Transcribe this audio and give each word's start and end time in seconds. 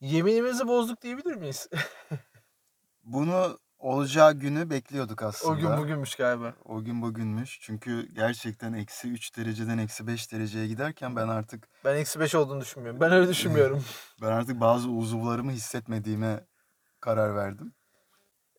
Yeminimizi 0.00 0.68
bozduk 0.68 1.02
diyebilir 1.02 1.34
miyiz? 1.34 1.68
Bunu 3.04 3.58
olacağı 3.78 4.32
günü 4.32 4.70
bekliyorduk 4.70 5.22
aslında. 5.22 5.52
o 5.54 5.56
gün 5.56 5.76
bugünmüş 5.76 6.14
galiba. 6.14 6.54
O 6.64 6.84
gün 6.84 7.02
bugünmüş. 7.02 7.58
Çünkü 7.60 8.08
gerçekten 8.12 8.72
eksi 8.72 9.08
3 9.08 9.36
dereceden 9.36 9.78
eksi 9.78 10.06
5 10.06 10.32
dereceye 10.32 10.66
giderken 10.66 11.16
ben 11.16 11.28
artık 11.28 11.68
Ben 11.84 11.96
eksi 11.96 12.20
5 12.20 12.34
olduğunu 12.34 12.60
düşünmüyorum. 12.60 13.00
Ben 13.00 13.12
öyle 13.12 13.28
düşünmüyorum. 13.30 13.84
ben 14.22 14.26
artık 14.26 14.60
bazı 14.60 14.88
uzuvlarımı 14.88 15.52
hissetmediğime 15.52 16.46
karar 17.00 17.36
verdim. 17.36 17.74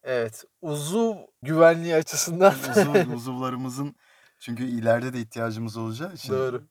evet. 0.03 0.43
Uzuv 0.61 1.15
güvenliği 1.41 1.95
açısından. 1.95 2.53
Uzuv, 2.71 3.13
uzuvlarımızın 3.15 3.95
çünkü 4.39 4.63
ileride 4.63 5.13
de 5.13 5.19
ihtiyacımız 5.21 5.77
olacağı 5.77 6.13
için. 6.13 6.33
Doğru. 6.33 6.67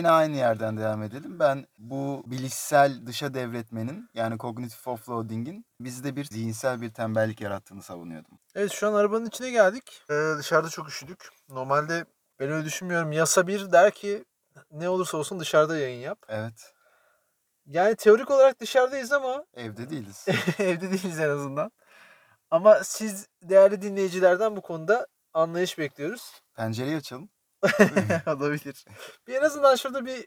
Yine 0.00 0.10
aynı 0.10 0.36
yerden 0.36 0.76
devam 0.76 1.02
edelim. 1.02 1.38
Ben 1.38 1.66
bu 1.78 2.22
bilişsel 2.26 3.06
dışa 3.06 3.34
devretmenin 3.34 4.10
yani 4.14 4.38
cognitive 4.38 4.90
offloading'in 4.90 5.66
bizde 5.80 6.16
bir 6.16 6.24
zihinsel 6.24 6.80
bir 6.80 6.90
tembellik 6.90 7.40
yarattığını 7.40 7.82
savunuyordum. 7.82 8.38
Evet 8.54 8.72
şu 8.72 8.88
an 8.88 8.94
arabanın 8.94 9.26
içine 9.26 9.50
geldik. 9.50 10.02
Ee, 10.10 10.14
dışarıda 10.38 10.68
çok 10.68 10.88
üşüdük. 10.88 11.28
Normalde 11.48 12.04
ben 12.38 12.50
öyle 12.50 12.64
düşünmüyorum. 12.64 13.12
Yasa 13.12 13.46
bir 13.46 13.72
der 13.72 13.90
ki 13.90 14.24
ne 14.70 14.88
olursa 14.88 15.18
olsun 15.18 15.40
dışarıda 15.40 15.78
yayın 15.78 16.00
yap. 16.00 16.18
Evet. 16.28 16.72
Yani 17.66 17.96
teorik 17.96 18.30
olarak 18.30 18.60
dışarıdayız 18.60 19.12
ama 19.12 19.44
Evde 19.54 19.90
değiliz. 19.90 20.26
evde 20.58 20.90
değiliz 20.90 21.20
en 21.20 21.28
azından. 21.28 21.72
Ama 22.50 22.84
siz 22.84 23.26
değerli 23.42 23.82
dinleyicilerden 23.82 24.56
bu 24.56 24.60
konuda 24.60 25.06
anlayış 25.34 25.78
bekliyoruz. 25.78 26.42
Pencereyi 26.56 26.96
açalım. 26.96 27.28
Olabilir. 28.26 28.84
Bir 29.26 29.34
en 29.34 29.42
azından 29.42 29.76
şurada 29.76 30.06
bir 30.06 30.26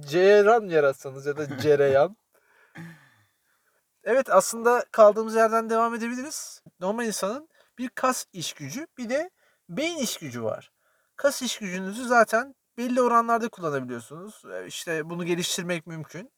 cereyan 0.00 0.68
yaratsanız 0.68 1.26
ya 1.26 1.36
da 1.36 1.58
cereyan. 1.62 2.16
Evet 4.04 4.30
aslında 4.30 4.84
kaldığımız 4.92 5.34
yerden 5.34 5.70
devam 5.70 5.94
edebiliriz. 5.94 6.62
Normal 6.80 7.06
insanın 7.06 7.48
bir 7.78 7.88
kas 7.88 8.24
iş 8.32 8.52
gücü 8.52 8.86
bir 8.98 9.08
de 9.08 9.30
beyin 9.68 9.98
iş 9.98 10.16
gücü 10.18 10.42
var. 10.42 10.72
Kas 11.16 11.42
iş 11.42 11.58
gücünüzü 11.58 12.04
zaten 12.04 12.54
belli 12.78 13.02
oranlarda 13.02 13.48
kullanabiliyorsunuz. 13.48 14.42
Ee, 14.52 14.66
İşte 14.66 15.10
bunu 15.10 15.24
geliştirmek 15.24 15.86
mümkün. 15.86 16.32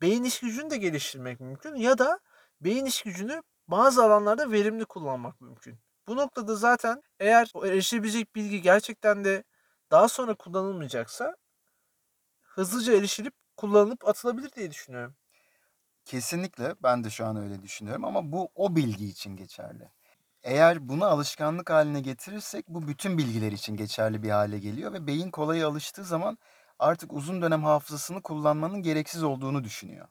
Beyin 0.00 0.24
iş 0.24 0.40
gücünü 0.40 0.70
de 0.70 0.76
geliştirmek 0.76 1.40
mümkün 1.40 1.74
ya 1.74 1.98
da 1.98 2.20
beyin 2.60 2.84
iş 2.84 3.02
gücünü 3.02 3.42
bazı 3.68 4.04
alanlarda 4.04 4.52
verimli 4.52 4.84
kullanmak 4.84 5.40
mümkün. 5.40 5.78
Bu 6.08 6.16
noktada 6.16 6.54
zaten 6.54 7.02
eğer 7.20 7.52
erişilebilecek 7.64 8.34
bilgi 8.34 8.62
gerçekten 8.62 9.24
de 9.24 9.44
daha 9.90 10.08
sonra 10.08 10.34
kullanılmayacaksa 10.34 11.36
hızlıca 12.42 12.92
erişilip 12.92 13.34
kullanılıp 13.56 14.08
atılabilir 14.08 14.52
diye 14.52 14.70
düşünüyorum. 14.70 15.16
Kesinlikle 16.04 16.74
ben 16.82 17.04
de 17.04 17.10
şu 17.10 17.26
an 17.26 17.36
öyle 17.36 17.62
düşünüyorum 17.62 18.04
ama 18.04 18.32
bu 18.32 18.50
o 18.54 18.76
bilgi 18.76 19.06
için 19.06 19.36
geçerli. 19.36 19.90
Eğer 20.42 20.88
bunu 20.88 21.04
alışkanlık 21.04 21.70
haline 21.70 22.00
getirirsek 22.00 22.68
bu 22.68 22.88
bütün 22.88 23.18
bilgiler 23.18 23.52
için 23.52 23.76
geçerli 23.76 24.22
bir 24.22 24.30
hale 24.30 24.58
geliyor 24.58 24.92
ve 24.92 25.06
beyin 25.06 25.30
kolay 25.30 25.64
alıştığı 25.64 26.04
zaman 26.04 26.38
artık 26.78 27.12
uzun 27.12 27.42
dönem 27.42 27.64
hafızasını 27.64 28.22
kullanmanın 28.22 28.82
gereksiz 28.82 29.22
olduğunu 29.22 29.64
düşünüyor. 29.64 30.08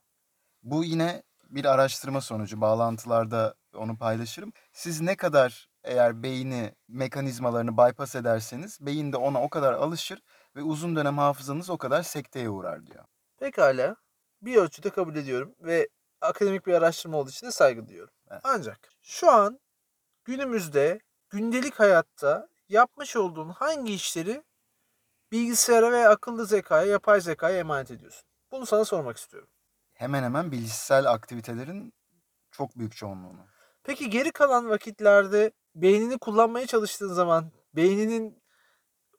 Bu 0.63 0.84
yine 0.84 1.24
bir 1.50 1.66
araştırma 1.66 2.22
sonucu. 2.22 2.62
Bağlantılarda 2.62 3.56
onu 3.75 3.97
paylaşırım. 3.97 4.53
Siz 4.74 5.02
ne 5.02 5.16
kadar 5.16 5.69
eğer 5.85 6.23
beyni 6.23 6.75
mekanizmalarını 6.88 7.78
bypass 7.78 8.16
ederseniz 8.16 8.78
beyin 8.81 9.13
de 9.13 9.18
ona 9.18 9.41
o 9.44 9.50
kadar 9.50 9.73
alışır 9.73 10.22
ve 10.56 10.63
uzun 10.63 10.96
dönem 10.96 11.18
hafızanız 11.18 11.69
o 11.69 11.78
kadar 11.78 12.03
sekteye 12.03 12.50
uğrar 12.50 12.88
diyor. 12.88 13.06
Pekala 13.38 13.95
bir 14.41 14.56
ölçüde 14.56 14.90
kabul 14.90 15.16
ediyorum 15.16 15.56
ve 15.59 15.90
akademik 16.22 16.68
bir 16.68 16.74
araştırma 16.74 17.18
olduğu 17.18 17.29
için 17.29 17.47
de 17.47 17.51
saygı 17.51 17.88
duyuyorum. 17.88 18.13
Evet. 18.31 18.41
Ancak 18.44 18.79
şu 19.01 19.31
an 19.31 19.59
günümüzde 20.25 21.00
gündelik 21.29 21.79
hayatta 21.79 22.47
yapmış 22.69 23.16
olduğun 23.16 23.50
hangi 23.50 23.94
işleri 23.94 24.44
bilgisayara 25.31 25.91
ve 25.91 26.07
akıllı 26.07 26.45
zekaya, 26.45 26.91
yapay 26.91 27.22
zekaya 27.22 27.59
emanet 27.59 27.91
ediyorsun? 27.91 28.24
Bunu 28.51 28.66
sana 28.66 28.85
sormak 28.85 29.18
istiyorum. 29.18 29.50
Hemen 29.94 30.24
hemen 30.24 30.51
bilişsel 30.51 31.12
aktivitelerin 31.12 31.94
çok 32.51 32.78
büyük 32.78 32.95
çoğunluğunu. 32.95 33.47
Peki 33.84 34.09
geri 34.09 34.31
kalan 34.31 34.69
vakitlerde 34.69 35.51
beynini 35.75 36.18
kullanmaya 36.18 36.68
çalıştığın 36.68 37.13
zaman 37.13 37.52
beyninin 37.75 38.44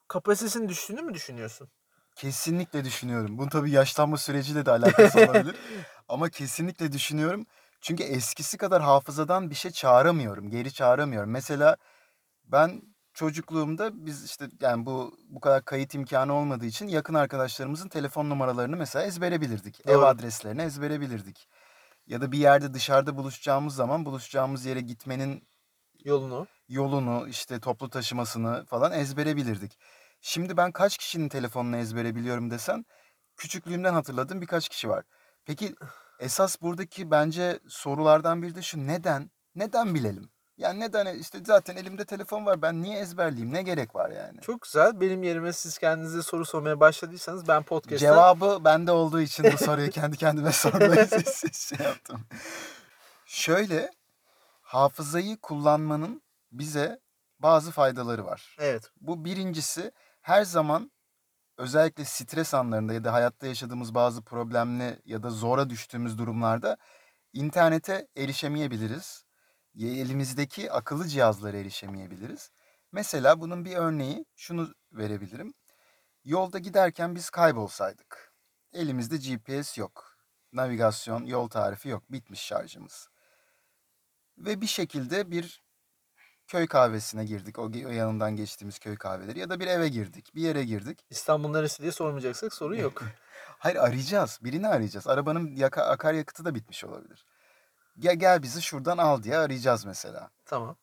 kapasitesinin 0.09 0.69
düştüğünü 0.69 1.03
mü 1.03 1.15
düşünüyorsun? 1.15 1.69
Kesinlikle 2.17 2.84
düşünüyorum. 2.84 3.39
Bunun 3.39 3.49
tabii 3.49 3.71
yaşlanma 3.71 4.17
süreciyle 4.17 4.67
de 4.67 4.71
alakası 4.71 5.19
olabilir. 5.21 5.56
Ama 6.09 6.28
kesinlikle 6.28 6.93
düşünüyorum. 6.93 7.47
Çünkü 7.81 8.03
eskisi 8.03 8.59
kadar 8.59 8.83
hafızadan 8.83 9.50
bir 9.50 9.55
şey 9.55 9.71
çağıramıyorum. 9.71 10.50
Geri 10.50 10.72
çağıramıyorum. 10.72 11.31
Mesela 11.31 11.77
ben 12.44 12.83
çocukluğumda 13.15 14.06
biz 14.06 14.25
işte 14.25 14.49
yani 14.61 14.87
bu 14.87 15.19
bu 15.28 15.41
kadar 15.41 15.65
kayıt 15.65 15.94
imkanı 15.94 16.33
olmadığı 16.33 16.67
için 16.67 16.88
yakın 16.88 17.15
arkadaşlarımızın 17.15 17.88
telefon 17.88 18.31
numaralarını 18.31 18.77
mesela 18.77 19.05
ezbere 19.05 19.41
bilirdik. 19.41 19.81
Ev 19.87 19.94
Doğru. 19.94 20.06
adreslerini 20.06 20.62
ezbere 20.62 21.00
bilirdik. 21.00 21.49
Ya 22.06 22.21
da 22.21 22.33
bir 22.33 22.38
yerde 22.38 22.75
dışarıda 22.75 23.17
buluşacağımız 23.17 23.75
zaman 23.75 24.05
buluşacağımız 24.05 24.67
yere 24.67 24.81
gitmenin 24.81 25.49
Yolunu. 26.05 26.47
yolunu, 26.69 27.29
işte 27.29 27.61
toplu 27.61 27.91
taşımasını 27.91 28.65
falan 28.67 28.93
ezbere 28.93 29.37
bilirdik. 29.37 29.79
Şimdi 30.21 30.57
ben 30.57 30.73
kaç 30.73 30.99
kişinin 30.99 31.29
telefonunu 31.29 31.77
ezbere 31.77 32.15
biliyorum 32.15 32.51
desen 32.51 32.84
küçüklüğümden 33.37 33.93
hatırladığım 33.93 34.41
birkaç 34.41 34.69
kişi 34.69 34.89
var. 34.89 35.05
Peki 35.45 35.75
esas 36.21 36.62
buradaki 36.62 37.11
bence 37.11 37.61
sorulardan 37.69 38.43
biri 38.43 38.55
de 38.55 38.62
şu 38.62 38.87
neden? 38.87 39.31
Neden 39.55 39.95
bilelim? 39.95 40.31
Yani 40.56 40.81
neden 40.81 41.19
işte 41.19 41.39
zaten 41.45 41.77
elimde 41.77 42.05
telefon 42.05 42.47
var 42.47 42.62
ben 42.62 42.83
niye 42.83 42.99
ezberleyeyim 42.99 43.53
ne 43.53 43.62
gerek 43.62 43.95
var 43.95 44.11
yani? 44.11 44.41
Çok 44.41 44.62
güzel. 44.62 45.01
Benim 45.01 45.23
yerime 45.23 45.53
siz 45.53 45.79
kendinize 45.79 46.23
soru 46.23 46.45
sormaya 46.45 46.81
başladıysanız 46.81 47.49
ben 47.49 47.62
podcast'ta 47.62 47.99
Cevabı 47.99 48.65
bende 48.65 48.93
olduğu 48.93 49.21
için 49.21 49.53
bu 49.53 49.59
soruyu 49.59 49.91
kendi 49.91 50.17
kendime 50.17 50.53
sormayı 50.53 51.09
şey 51.53 51.87
yaptım. 51.87 52.21
Şöyle 53.27 53.91
hafızayı 54.76 55.37
kullanmanın 55.37 56.22
bize 56.53 57.00
bazı 57.38 57.70
faydaları 57.70 58.25
var. 58.25 58.56
Evet. 58.59 58.91
Bu 59.00 59.25
birincisi 59.25 59.92
her 60.20 60.44
zaman 60.44 60.91
özellikle 61.59 62.04
stres 62.04 62.54
anlarında 62.54 62.94
ya 62.94 63.04
da 63.04 63.12
hayatta 63.12 63.47
yaşadığımız 63.47 63.94
bazı 63.94 64.22
problemli 64.22 65.00
ya 65.04 65.22
da 65.22 65.31
zora 65.31 65.70
düştüğümüz 65.70 66.19
durumlarda 66.19 66.76
internete 67.32 68.09
erişemeyebiliriz. 68.16 69.25
Elimizdeki 69.81 70.72
akıllı 70.72 71.08
cihazlara 71.08 71.56
erişemeyebiliriz. 71.56 72.50
Mesela 72.93 73.41
bunun 73.41 73.64
bir 73.64 73.76
örneği 73.76 74.25
şunu 74.37 74.75
verebilirim. 74.93 75.54
Yolda 76.25 76.58
giderken 76.58 77.14
biz 77.14 77.31
kaybolsaydık. 77.31 78.32
Elimizde 78.72 79.16
GPS 79.16 79.78
yok. 79.78 80.16
Navigasyon, 80.53 81.26
yol 81.26 81.48
tarifi 81.48 81.88
yok. 81.88 82.12
Bitmiş 82.12 82.41
şarjımız. 82.41 83.08
Ve 84.39 84.61
bir 84.61 84.67
şekilde 84.67 85.31
bir 85.31 85.62
köy 86.47 86.67
kahvesine 86.67 87.25
girdik. 87.25 87.59
O 87.59 87.69
yanından 87.73 88.37
geçtiğimiz 88.37 88.79
köy 88.79 88.97
kahveleri 88.97 89.38
ya 89.38 89.50
da 89.50 89.61
bir 89.61 89.67
eve 89.67 89.88
girdik. 89.88 90.35
Bir 90.35 90.43
yere 90.43 90.65
girdik. 90.65 91.05
İstanbul 91.11 91.50
neresi 91.50 91.83
diye 91.83 91.93
sormayacaksak 91.93 92.55
sorun 92.55 92.77
yok. 92.77 93.03
Hayır 93.59 93.77
arayacağız. 93.77 94.38
Birini 94.43 94.69
arayacağız. 94.69 95.06
Arabanın 95.06 95.56
yaka, 95.56 95.83
akaryakıtı 95.83 96.44
da 96.44 96.55
bitmiş 96.55 96.85
olabilir. 96.85 97.25
Gel, 97.99 98.17
gel 98.17 98.43
bizi 98.43 98.62
şuradan 98.62 98.99
al 98.99 99.23
diye 99.23 99.37
arayacağız 99.37 99.85
mesela. 99.85 100.31
tamam. 100.44 100.77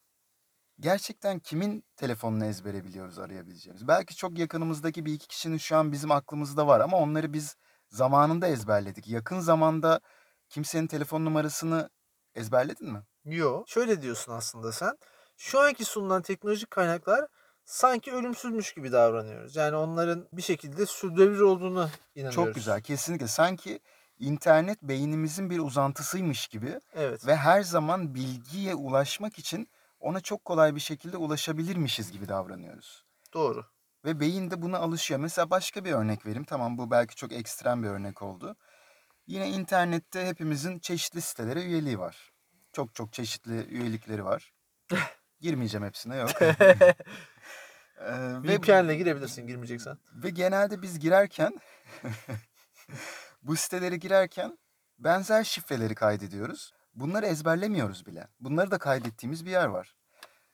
Gerçekten 0.79 1.39
kimin 1.39 1.83
telefonunu 1.95 2.45
ezbere 2.45 2.83
biliyoruz 2.83 3.19
arayabileceğimiz? 3.19 3.87
Belki 3.87 4.15
çok 4.15 4.37
yakınımızdaki 4.37 5.05
bir 5.05 5.13
iki 5.13 5.27
kişinin 5.27 5.57
şu 5.57 5.77
an 5.77 5.91
bizim 5.91 6.11
aklımızda 6.11 6.67
var 6.67 6.79
ama 6.79 6.97
onları 6.97 7.33
biz 7.33 7.55
zamanında 7.89 8.47
ezberledik. 8.47 9.07
Yakın 9.07 9.39
zamanda 9.39 9.99
kimsenin 10.49 10.87
telefon 10.87 11.25
numarasını 11.25 11.89
ezberledin 12.35 12.91
mi? 12.93 13.03
Yo. 13.25 13.63
Şöyle 13.67 14.01
diyorsun 14.01 14.31
aslında 14.31 14.71
sen. 14.71 14.97
Şu 15.37 15.59
anki 15.59 15.85
sunulan 15.85 16.21
teknolojik 16.21 16.71
kaynaklar 16.71 17.27
sanki 17.65 18.11
ölümsüzmüş 18.11 18.73
gibi 18.73 18.91
davranıyoruz. 18.91 19.55
Yani 19.55 19.75
onların 19.75 20.27
bir 20.33 20.41
şekilde 20.41 20.85
sürdürülebilir 20.85 21.39
olduğunu 21.39 21.89
inanıyoruz. 22.15 22.35
Çok 22.35 22.55
güzel. 22.55 22.81
Kesinlikle. 22.81 23.27
Sanki 23.27 23.79
internet 24.19 24.81
beynimizin 24.81 25.49
bir 25.49 25.59
uzantısıymış 25.59 26.47
gibi 26.47 26.79
Evet. 26.93 27.27
ve 27.27 27.35
her 27.35 27.61
zaman 27.61 28.15
bilgiye 28.15 28.75
ulaşmak 28.75 29.39
için 29.39 29.69
ona 29.99 30.21
çok 30.21 30.45
kolay 30.45 30.75
bir 30.75 30.79
şekilde 30.79 31.17
ulaşabilirmişiz 31.17 32.11
gibi 32.11 32.27
davranıyoruz. 32.27 33.05
Doğru. 33.33 33.65
Ve 34.05 34.19
beyin 34.19 34.51
de 34.51 34.61
buna 34.61 34.77
alışıyor. 34.77 35.19
Mesela 35.19 35.49
başka 35.49 35.85
bir 35.85 35.91
örnek 35.91 36.25
vereyim. 36.25 36.43
Tamam 36.43 36.77
bu 36.77 36.91
belki 36.91 37.15
çok 37.15 37.31
ekstrem 37.31 37.83
bir 37.83 37.87
örnek 37.87 38.21
oldu. 38.21 38.55
Yine 39.27 39.49
internette 39.49 40.27
hepimizin 40.27 40.79
çeşitli 40.79 41.21
sitelere 41.21 41.63
üyeliği 41.63 41.99
var. 41.99 42.32
Çok 42.73 42.95
çok 42.95 43.13
çeşitli 43.13 43.67
üyelikleri 43.67 44.25
var. 44.25 44.53
Girmeyeceğim 45.41 45.85
hepsine 45.85 46.15
yok. 46.15 46.29
Ee, 47.97 48.43
VPN'le 48.43 48.93
girebilirsin 48.97 49.47
girmeyeceksen. 49.47 49.97
ve 50.13 50.29
genelde 50.29 50.81
biz 50.81 50.99
girerken 50.99 51.59
bu 53.43 53.55
sitelere 53.55 53.97
girerken 53.97 54.57
benzer 54.99 55.43
şifreleri 55.43 55.95
kaydediyoruz. 55.95 56.73
Bunları 56.93 57.25
ezberlemiyoruz 57.25 58.05
bile. 58.05 58.27
Bunları 58.39 58.71
da 58.71 58.77
kaydettiğimiz 58.77 59.45
bir 59.45 59.51
yer 59.51 59.65
var. 59.65 59.95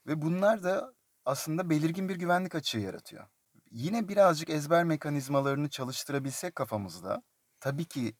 Ve 0.07 0.21
bunlar 0.21 0.63
da 0.63 0.94
aslında 1.25 1.69
belirgin 1.69 2.10
bir 2.10 2.16
güvenlik 2.16 2.56
açığı 2.56 2.80
yaratıyor. 2.80 3.27
Yine 3.71 4.07
birazcık 4.07 4.50
ezber 4.50 4.83
mekanizmalarını 4.83 5.69
çalıştırabilsek 5.69 6.56
kafamızda, 6.56 7.24
tabii 7.60 7.86
ki 7.86 8.16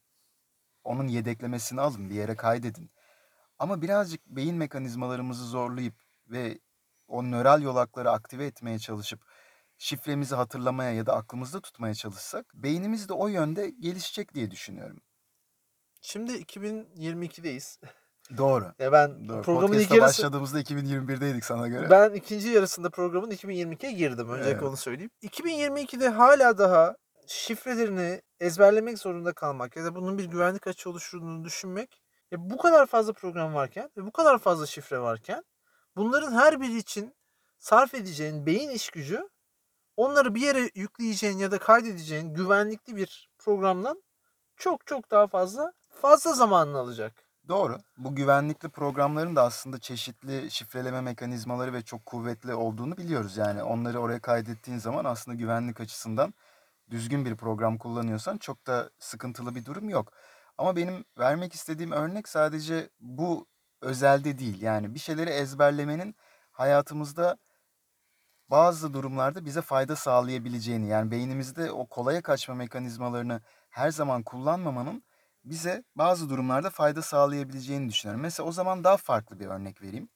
onun 0.84 1.07
yedeklemesini 1.07 1.81
alın, 1.81 2.10
bir 2.10 2.16
yere 2.16 2.36
kaydedin. 2.36 2.92
Ama 3.60 3.82
birazcık 3.82 4.26
beyin 4.26 4.56
mekanizmalarımızı 4.56 5.46
zorlayıp 5.46 5.96
ve 6.28 6.60
o 7.08 7.24
nöral 7.24 7.62
yolakları 7.62 8.12
aktive 8.12 8.46
etmeye 8.46 8.80
çalışıp 8.80 9.22
şifremizi 9.78 10.36
hatırlamaya 10.36 10.94
ya 10.94 11.06
da 11.06 11.16
aklımızda 11.16 11.60
tutmaya 11.62 11.94
çalışsak 11.94 12.46
beynimiz 12.54 13.10
de 13.10 13.14
o 13.14 13.28
yönde 13.28 13.70
gelişecek 13.70 14.34
diye 14.36 14.52
düşünüyorum. 14.52 15.02
Şimdi 16.02 16.32
2022'deyiz. 16.32 17.80
Doğru. 18.38 18.74
Ya 18.80 18.92
ben 18.92 19.30
Doğru. 19.30 19.42
programın 19.42 19.74
ilk 19.74 19.90
Podcast'a 19.90 19.96
yarısı 19.96 20.24
başladığımızda 20.24 20.62
2021'deydik 20.62 21.46
sana 21.46 21.68
göre. 21.68 21.90
ben 21.90 22.14
ikinci 22.14 22.48
yarısında 22.50 22.90
programın 22.90 23.32
2022'ye 23.32 23.92
girdim. 23.92 24.30
Öncelikle 24.30 24.52
Evet. 24.52 24.64
onu 24.64 24.78
söyleyeyim. 24.78 25.12
2022'de 25.24 26.10
hala 26.10 26.58
daha 26.58 26.96
şifrelerini 27.28 28.22
ezberlemek 28.40 29.00
zorunda 29.00 29.34
kalmak 29.34 29.76
ya 29.76 29.86
da 29.86 29.96
bunun 29.96 30.18
bir 30.18 30.26
güvenlik 30.26 30.68
açığı 30.68 30.90
oluşturduğunu 30.90 31.44
düşünmek 31.46 32.02
ya 32.31 32.50
bu 32.50 32.58
kadar 32.58 32.86
fazla 32.86 33.14
program 33.14 33.54
varken 33.54 33.90
ve 33.98 34.06
bu 34.06 34.12
kadar 34.12 34.40
fazla 34.40 34.66
şifre 34.66 35.00
varken 35.00 35.44
bunların 35.96 36.31
her 36.31 36.62
biri 36.62 36.78
için 36.78 37.16
sarf 37.60 37.94
edeceğin 37.94 38.46
beyin 38.46 38.70
iş 38.70 38.90
gücü 38.90 39.30
onları 39.98 40.36
bir 40.36 40.42
yere 40.42 40.70
yükleyeceğin 40.76 41.38
ya 41.38 41.52
da 41.52 41.60
kaydedeceğin 41.60 42.34
güvenlikli 42.34 42.96
bir 42.96 43.30
programdan 43.38 44.04
çok 44.58 44.88
çok 44.88 45.12
daha 45.12 45.28
fazla 45.28 45.74
fazla 45.90 46.34
zamanını 46.34 46.78
alacak. 46.78 47.14
Doğru. 47.48 47.78
Bu 47.98 48.16
güvenlikli 48.16 48.70
programların 48.70 49.36
da 49.36 49.44
aslında 49.44 49.80
çeşitli 49.80 50.52
şifreleme 50.52 51.02
mekanizmaları 51.02 51.74
ve 51.74 51.82
çok 51.82 52.06
kuvvetli 52.06 52.54
olduğunu 52.54 52.98
biliyoruz. 52.98 53.38
Yani 53.38 53.64
onları 53.64 54.00
oraya 54.00 54.20
kaydettiğin 54.20 54.78
zaman 54.78 55.06
aslında 55.06 55.38
güvenlik 55.38 55.80
açısından 55.80 56.34
düzgün 56.90 57.25
bir 57.25 57.36
program 57.36 57.78
kullanıyorsan 57.78 58.38
çok 58.38 58.68
da 58.68 58.90
sıkıntılı 59.00 59.56
bir 59.56 59.66
durum 59.66 59.90
yok. 59.90 60.14
Ama 60.60 60.76
benim 60.76 61.06
vermek 61.20 61.54
istediğim 61.54 61.92
örnek 61.92 62.28
sadece 62.30 62.90
bu 63.00 63.48
özelde 63.82 64.40
değil. 64.40 64.62
Yani 64.62 64.94
bir 64.94 65.00
şeyleri 65.00 65.30
ezberlemenin 65.30 66.16
hayatımızda 66.52 67.38
bazı 68.50 68.94
durumlarda 68.94 69.46
bize 69.46 69.62
fayda 69.62 69.96
sağlayabileceğini 69.96 70.88
yani 70.88 71.12
beynimizde 71.12 71.72
o 71.72 71.88
kolaya 71.88 72.22
kaçma 72.22 72.56
mekanizmalarını 72.56 73.42
her 73.70 73.92
zaman 73.92 74.24
kullanmamanın 74.24 75.04
bize 75.44 75.84
bazı 75.96 76.30
durumlarda 76.30 76.70
fayda 76.70 77.02
sağlayabileceğini 77.02 77.90
düşünüyorum. 77.90 78.22
Mesela 78.22 78.50
o 78.50 78.52
zaman 78.52 78.84
daha 78.84 78.98
farklı 78.98 79.40
bir 79.40 79.46
örnek 79.46 79.82
vereyim. 79.82 80.10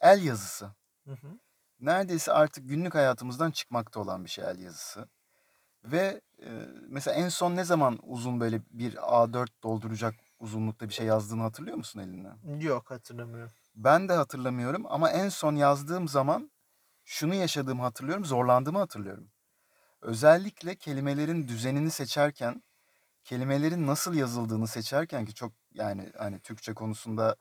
El 0.00 0.24
yazısı. 0.24 0.74
Hı 1.06 1.12
hı. 1.12 1.38
Neredeyse 1.80 2.32
artık 2.32 2.68
günlük 2.68 2.94
hayatımızdan 2.94 3.50
çıkmakta 3.50 4.00
olan 4.00 4.24
bir 4.24 4.30
şey 4.30 4.44
el 4.44 4.58
yazısı. 4.58 5.08
Ve 5.84 6.20
e, 6.42 6.48
mesela 6.88 7.16
en 7.16 7.28
son 7.28 7.56
ne 7.56 7.64
zaman 7.64 7.98
uzun 8.02 8.40
böyle 8.40 8.60
bir 8.70 8.94
A4 8.94 9.48
dolduracak 9.62 10.14
uzunlukta 10.40 10.88
bir 10.88 10.94
şey 10.94 11.06
yazdığını 11.06 11.42
hatırlıyor 11.42 11.76
musun 11.76 12.00
elinden? 12.00 12.60
Yok 12.60 12.90
hatırlamıyorum. 12.90 13.52
Ben 13.74 14.08
de 14.08 14.12
hatırlamıyorum 14.12 14.86
ama 14.88 15.10
en 15.10 15.28
son 15.28 15.56
yazdığım 15.56 16.08
zaman 16.08 16.50
şunu 17.04 17.34
yaşadığımı 17.34 17.82
hatırlıyorum, 17.82 18.24
zorlandığımı 18.24 18.78
hatırlıyorum. 18.78 19.28
Özellikle 20.00 20.74
kelimelerin 20.74 21.48
düzenini 21.48 21.90
seçerken, 21.90 22.62
kelimelerin 23.24 23.86
nasıl 23.86 24.14
yazıldığını 24.14 24.66
seçerken 24.66 25.24
ki 25.24 25.34
çok 25.34 25.52
yani 25.74 26.12
hani 26.18 26.40
Türkçe 26.40 26.74
konusunda 26.74 27.36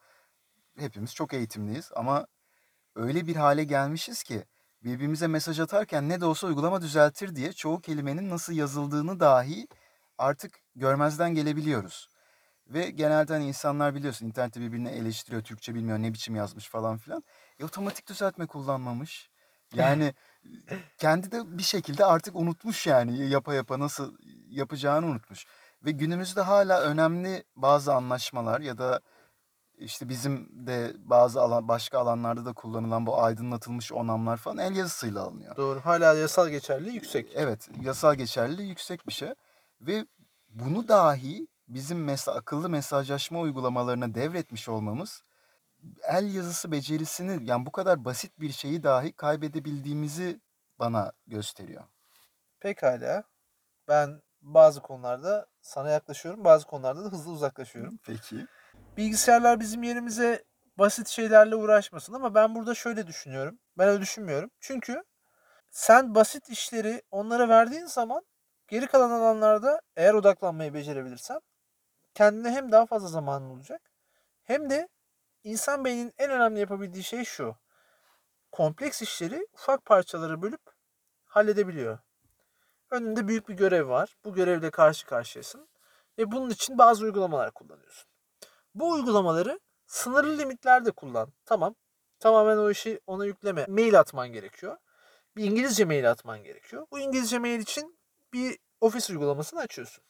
hepimiz 0.78 1.16
çok 1.16 1.34
eğitimliyiz 1.34 1.92
ama 1.96 2.28
öyle 2.96 3.28
bir 3.28 3.36
hale 3.36 3.64
gelmişiz 3.64 4.24
ki 4.24 4.46
birbirimize 4.84 5.28
mesaj 5.28 5.60
atarken 5.60 6.10
ne 6.10 6.22
de 6.22 6.26
olsa 6.26 6.48
uygulama 6.48 6.82
düzeltir 6.82 7.36
diye 7.36 7.54
çoğu 7.54 7.82
kelimenin 7.82 8.30
nasıl 8.30 8.54
yazıldığını 8.54 9.20
dahi 9.20 9.68
artık 10.18 10.60
görmezden 10.76 11.36
gelebiliyoruz. 11.36 12.08
Ve 12.68 12.90
genelde 12.90 13.34
hani 13.34 13.48
insanlar 13.48 13.96
biliyorsun 13.96 14.26
internette 14.26 14.62
birbirini 14.62 14.90
eleştiriyor, 14.90 15.42
Türkçe 15.42 15.76
bilmiyor, 15.76 16.00
ne 16.00 16.14
biçim 16.14 16.36
yazmış 16.36 16.70
falan 16.70 16.98
filan. 16.98 17.24
E 17.60 17.66
otomatik 17.66 18.10
düzeltme 18.10 18.46
kullanmamış. 18.46 19.30
Yani 19.74 20.14
kendi 20.98 21.32
de 21.32 21.58
bir 21.58 21.64
şekilde 21.64 22.06
artık 22.06 22.36
unutmuş 22.36 22.88
yani 22.88 23.30
yapa 23.30 23.54
yapa 23.54 23.80
nasıl 23.80 24.18
yapacağını 24.50 25.06
unutmuş. 25.06 25.46
Ve 25.86 25.92
günümüzde 25.92 26.42
hala 26.42 26.82
önemli 26.82 27.44
bazı 27.56 27.94
anlaşmalar 27.94 28.62
ya 28.62 28.78
da 28.78 29.02
işte 29.82 30.10
bizim 30.10 30.68
de 30.68 30.94
bazı 30.98 31.42
alan, 31.42 31.68
başka 31.68 32.00
alanlarda 32.00 32.46
da 32.46 32.54
kullanılan 32.54 33.06
bu 33.06 33.22
aydınlatılmış 33.22 33.92
onamlar 33.92 34.38
falan 34.38 34.58
el 34.58 34.76
yazısıyla 34.76 35.22
alınıyor. 35.22 35.56
Doğru. 35.56 35.80
Hala 35.80 36.14
yasal 36.14 36.50
geçerliliği 36.50 36.96
yüksek. 36.96 37.32
Evet, 37.36 37.70
yasal 37.82 38.16
geçerliliği 38.16 38.70
yüksek 38.70 39.08
bir 39.08 39.14
şey 39.14 39.34
ve 39.82 40.06
bunu 40.50 40.88
dahi 40.88 41.48
bizim 41.68 42.04
mesela 42.04 42.38
akıllı 42.38 42.70
mesajlaşma 42.70 43.40
uygulamalarına 43.40 44.16
devretmiş 44.16 44.70
olmamız 44.70 45.24
el 46.04 46.36
yazısı 46.36 46.72
becerisini 46.72 47.50
yani 47.50 47.66
bu 47.66 47.72
kadar 47.72 48.06
basit 48.06 48.40
bir 48.40 48.52
şeyi 48.52 48.84
dahi 48.84 49.14
kaybedebildiğimizi 49.14 50.42
bana 50.80 51.12
gösteriyor. 51.28 51.84
Pekala. 52.60 53.24
Ben 53.88 54.22
bazı 54.42 54.82
konularda 54.82 55.48
sana 55.62 55.90
yaklaşıyorum. 55.90 56.44
Bazı 56.44 56.68
konularda 56.68 57.06
da 57.06 57.10
hızlı 57.10 57.32
uzaklaşıyorum. 57.32 58.00
Peki. 58.04 58.48
Bilgisayarlar 58.98 59.60
bizim 59.60 59.84
yerimize 59.84 60.44
basit 60.78 61.08
şeylerle 61.08 61.56
uğraşmasın 61.56 62.14
ama 62.14 62.36
ben 62.36 62.56
burada 62.56 62.76
şöyle 62.76 63.08
düşünüyorum. 63.08 63.60
Ben 63.78 63.88
öyle 63.88 64.02
düşünmüyorum. 64.02 64.52
Çünkü 64.60 65.04
sen 65.70 66.16
basit 66.16 66.50
işleri 66.50 67.02
onlara 67.12 67.50
verdiğin 67.50 67.86
zaman 67.86 68.26
geri 68.68 68.88
kalan 68.88 69.12
alanlarda 69.12 69.82
eğer 69.96 70.14
odaklanmayı 70.14 70.74
becerebilirsen 70.74 71.40
kendine 72.14 72.52
hem 72.52 72.72
daha 72.72 72.86
fazla 72.86 73.08
zamanın 73.08 73.50
olacak 73.50 73.82
hem 74.44 74.70
de 74.70 74.88
insan 75.44 75.86
beyninin 75.86 76.14
en 76.18 76.32
önemli 76.32 76.60
yapabildiği 76.60 77.04
şey 77.04 77.24
şu. 77.24 77.56
Kompleks 78.52 79.02
işleri 79.02 79.48
ufak 79.54 79.86
parçalara 79.86 80.42
bölüp 80.42 80.62
halledebiliyor. 81.26 82.00
Önünde 82.90 83.28
büyük 83.28 83.50
bir 83.50 83.54
görev 83.54 83.88
var. 83.88 84.18
Bu 84.26 84.34
görevle 84.34 84.72
karşı 84.72 85.06
karşıyasın. 85.06 85.70
Ve 86.18 86.32
bunun 86.32 86.50
için 86.50 86.78
bazı 86.78 87.06
uygulamalar 87.06 87.52
kullanıyorsun. 87.52 88.11
Bu 88.76 88.92
uygulamaları 88.92 89.60
sınırlı 89.88 90.38
limitlerde 90.38 90.92
kullan. 90.92 91.34
Tamam. 91.46 91.76
Tamamen 92.20 92.58
o 92.58 92.70
işi 92.72 93.00
ona 93.08 93.26
yükleme. 93.26 93.66
Mail 93.68 94.00
atman 94.00 94.28
gerekiyor. 94.34 94.78
Bir 95.36 95.44
İngilizce 95.44 95.86
mail 95.86 96.12
atman 96.12 96.44
gerekiyor. 96.44 96.88
Bu 96.92 97.00
İngilizce 97.00 97.40
mail 97.40 97.60
için 97.60 98.00
bir 98.34 98.58
ofis 98.82 99.10
uygulamasını 99.10 99.60
açıyorsun. 99.60 100.04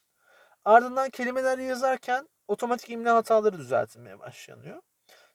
Ardından 0.65 1.10
kelimeleri 1.10 1.63
yazarken 1.63 2.30
otomatik 2.48 2.89
imla 2.89 3.15
hataları 3.15 3.58
düzeltilmeye 3.58 4.20
başlanıyor. 4.20 4.82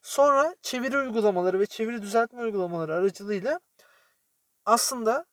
Sonra 0.01 0.55
çeviri 0.61 0.97
uygulamaları 0.97 1.59
ve 1.59 1.65
çeviri 1.65 2.01
düzeltme 2.01 2.41
uygulamaları 2.41 2.95
aracılığıyla 2.95 3.59
aslında 4.65 5.25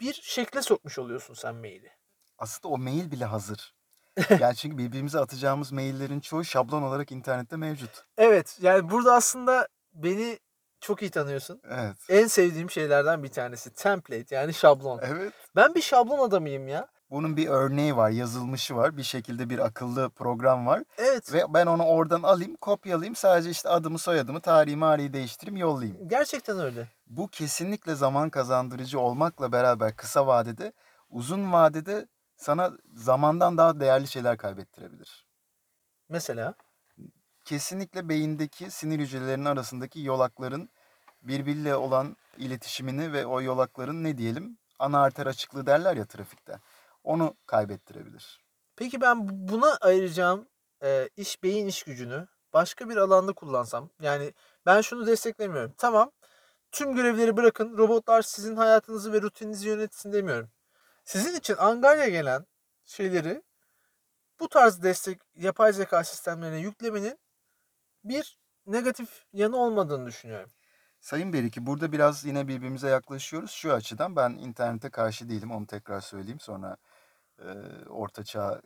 bir 0.00 0.12
şekle 0.12 0.62
sokmuş 0.62 0.98
oluyorsun 0.98 1.34
sen 1.34 1.54
maili. 1.54 1.92
Aslında 2.38 2.74
o 2.74 2.78
mail 2.78 3.10
bile 3.10 3.24
hazır. 3.24 3.75
Yani 4.40 4.56
çünkü 4.56 4.78
birbirimize 4.78 5.18
atacağımız 5.20 5.72
maillerin 5.72 6.20
çoğu 6.20 6.44
şablon 6.44 6.82
olarak 6.82 7.12
internette 7.12 7.56
mevcut. 7.56 7.90
Evet 8.18 8.58
yani 8.62 8.90
burada 8.90 9.14
aslında 9.14 9.68
beni 9.94 10.38
çok 10.80 11.02
iyi 11.02 11.10
tanıyorsun. 11.10 11.60
Evet. 11.70 11.96
En 12.08 12.26
sevdiğim 12.26 12.70
şeylerden 12.70 13.22
bir 13.22 13.28
tanesi 13.28 13.74
template 13.74 14.34
yani 14.34 14.54
şablon. 14.54 15.00
Evet. 15.02 15.32
Ben 15.56 15.74
bir 15.74 15.82
şablon 15.82 16.28
adamıyım 16.28 16.68
ya. 16.68 16.88
Bunun 17.10 17.36
bir 17.36 17.48
örneği 17.48 17.96
var, 17.96 18.10
yazılmışı 18.10 18.76
var. 18.76 18.96
Bir 18.96 19.02
şekilde 19.02 19.50
bir 19.50 19.58
akıllı 19.58 20.10
program 20.10 20.66
var. 20.66 20.82
Evet. 20.98 21.32
Ve 21.32 21.44
ben 21.54 21.66
onu 21.66 21.84
oradan 21.84 22.22
alayım, 22.22 22.56
kopyalayayım. 22.56 23.16
Sadece 23.16 23.50
işte 23.50 23.68
adımı, 23.68 23.98
soyadımı, 23.98 24.40
tarihi, 24.40 24.76
mariyi 24.76 25.12
değiştireyim, 25.12 25.56
yollayayım. 25.56 26.08
Gerçekten 26.08 26.58
öyle. 26.58 26.88
Bu 27.06 27.28
kesinlikle 27.28 27.94
zaman 27.94 28.30
kazandırıcı 28.30 29.00
olmakla 29.00 29.52
beraber 29.52 29.96
kısa 29.96 30.26
vadede, 30.26 30.72
uzun 31.10 31.52
vadede 31.52 32.06
sana 32.36 32.72
zamandan 32.94 33.58
daha 33.58 33.80
değerli 33.80 34.08
şeyler 34.08 34.36
kaybettirebilir. 34.36 35.26
Mesela 36.08 36.54
Kesinlikle 37.44 38.08
beyindeki 38.08 38.70
sinir 38.70 38.98
hücrelerinin 38.98 39.44
arasındaki 39.44 40.00
yolakların 40.00 40.68
birbiriyle 41.22 41.76
olan 41.76 42.16
iletişimini 42.38 43.12
ve 43.12 43.26
o 43.26 43.42
yolakların 43.42 44.04
ne 44.04 44.18
diyelim 44.18 44.58
ana 44.78 45.02
arter 45.02 45.26
açıklığı 45.26 45.66
derler 45.66 45.96
ya 45.96 46.06
trafikte. 46.06 46.58
Onu 47.04 47.36
kaybettirebilir. 47.46 48.40
Peki 48.76 49.00
ben 49.00 49.28
bu- 49.28 49.52
buna 49.52 49.76
ayıracağım 49.80 50.48
e, 50.82 51.08
iş 51.16 51.42
beyin 51.42 51.66
iş 51.66 51.82
gücünü 51.82 52.26
başka 52.52 52.88
bir 52.88 52.96
alanda 52.96 53.32
kullansam. 53.32 53.90
Yani 54.00 54.34
ben 54.66 54.80
şunu 54.80 55.06
desteklemiyorum. 55.06 55.74
Tamam. 55.78 56.10
Tüm 56.72 56.94
görevleri 56.96 57.36
bırakın. 57.36 57.78
Robotlar 57.78 58.22
sizin 58.22 58.56
hayatınızı 58.56 59.12
ve 59.12 59.22
rutininizi 59.22 59.68
yönetsin 59.68 60.12
demiyorum. 60.12 60.50
Sizin 61.06 61.34
için 61.38 61.56
Angarya 61.58 62.08
gelen 62.08 62.46
şeyleri 62.84 63.42
bu 64.40 64.48
tarz 64.48 64.82
destek 64.82 65.18
yapay 65.36 65.72
zeka 65.72 66.04
sistemlerine 66.04 66.58
yüklemenin 66.58 67.18
bir 68.04 68.38
negatif 68.66 69.08
yanı 69.32 69.56
olmadığını 69.56 70.06
düşünüyorum. 70.06 70.50
Sayın 71.00 71.32
Beriki 71.32 71.66
burada 71.66 71.92
biraz 71.92 72.24
yine 72.24 72.48
birbirimize 72.48 72.88
yaklaşıyoruz. 72.88 73.50
Şu 73.50 73.72
açıdan 73.72 74.16
ben 74.16 74.30
internete 74.30 74.90
karşı 74.90 75.28
değilim. 75.28 75.50
Onu 75.50 75.66
tekrar 75.66 76.00
söyleyeyim. 76.00 76.40
Sonra 76.40 76.76
e, 77.38 77.44
ortaçağ 77.88 78.60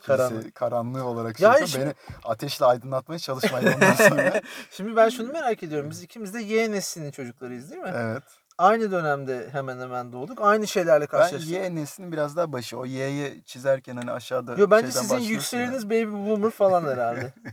Karanlık. 0.00 0.54
karanlığı 0.54 1.04
olarak 1.04 1.40
Yani 1.40 1.68
şimdi- 1.68 1.84
beni 1.84 1.94
ateşle 2.24 2.64
aydınlatmaya 2.66 3.18
çalışmayın 3.18 3.72
ondan 3.72 3.94
sonra. 4.08 4.42
Şimdi 4.70 4.96
ben 4.96 5.08
şunu 5.08 5.32
merak 5.32 5.62
ediyorum. 5.62 5.90
Biz 5.90 6.02
ikimiz 6.02 6.34
de 6.34 6.40
Y 6.42 6.70
neslinin 6.70 7.10
çocuklarıyız 7.10 7.70
değil 7.70 7.82
mi? 7.82 7.92
evet. 7.94 8.22
Aynı 8.58 8.92
dönemde 8.92 9.50
hemen 9.50 9.80
hemen 9.80 10.12
doğduk. 10.12 10.40
Aynı 10.40 10.66
şeylerle 10.66 11.00
Ben 11.00 11.06
karşılaştık. 11.06 11.50
Y 11.50 11.74
neslinin 11.74 12.12
biraz 12.12 12.36
daha 12.36 12.52
başı. 12.52 12.78
O 12.78 12.86
Y'yi 12.86 13.44
çizerken 13.44 13.96
hani 13.96 14.10
aşağıda 14.10 14.54
Yo 14.56 14.70
bence 14.70 14.86
sizin 14.86 15.02
başlıyorsun 15.02 15.26
ya. 15.26 15.32
yükseleniz 15.32 15.90
baby 15.90 16.28
boomer 16.28 16.50
falan 16.50 16.84
herhalde. 16.84 17.32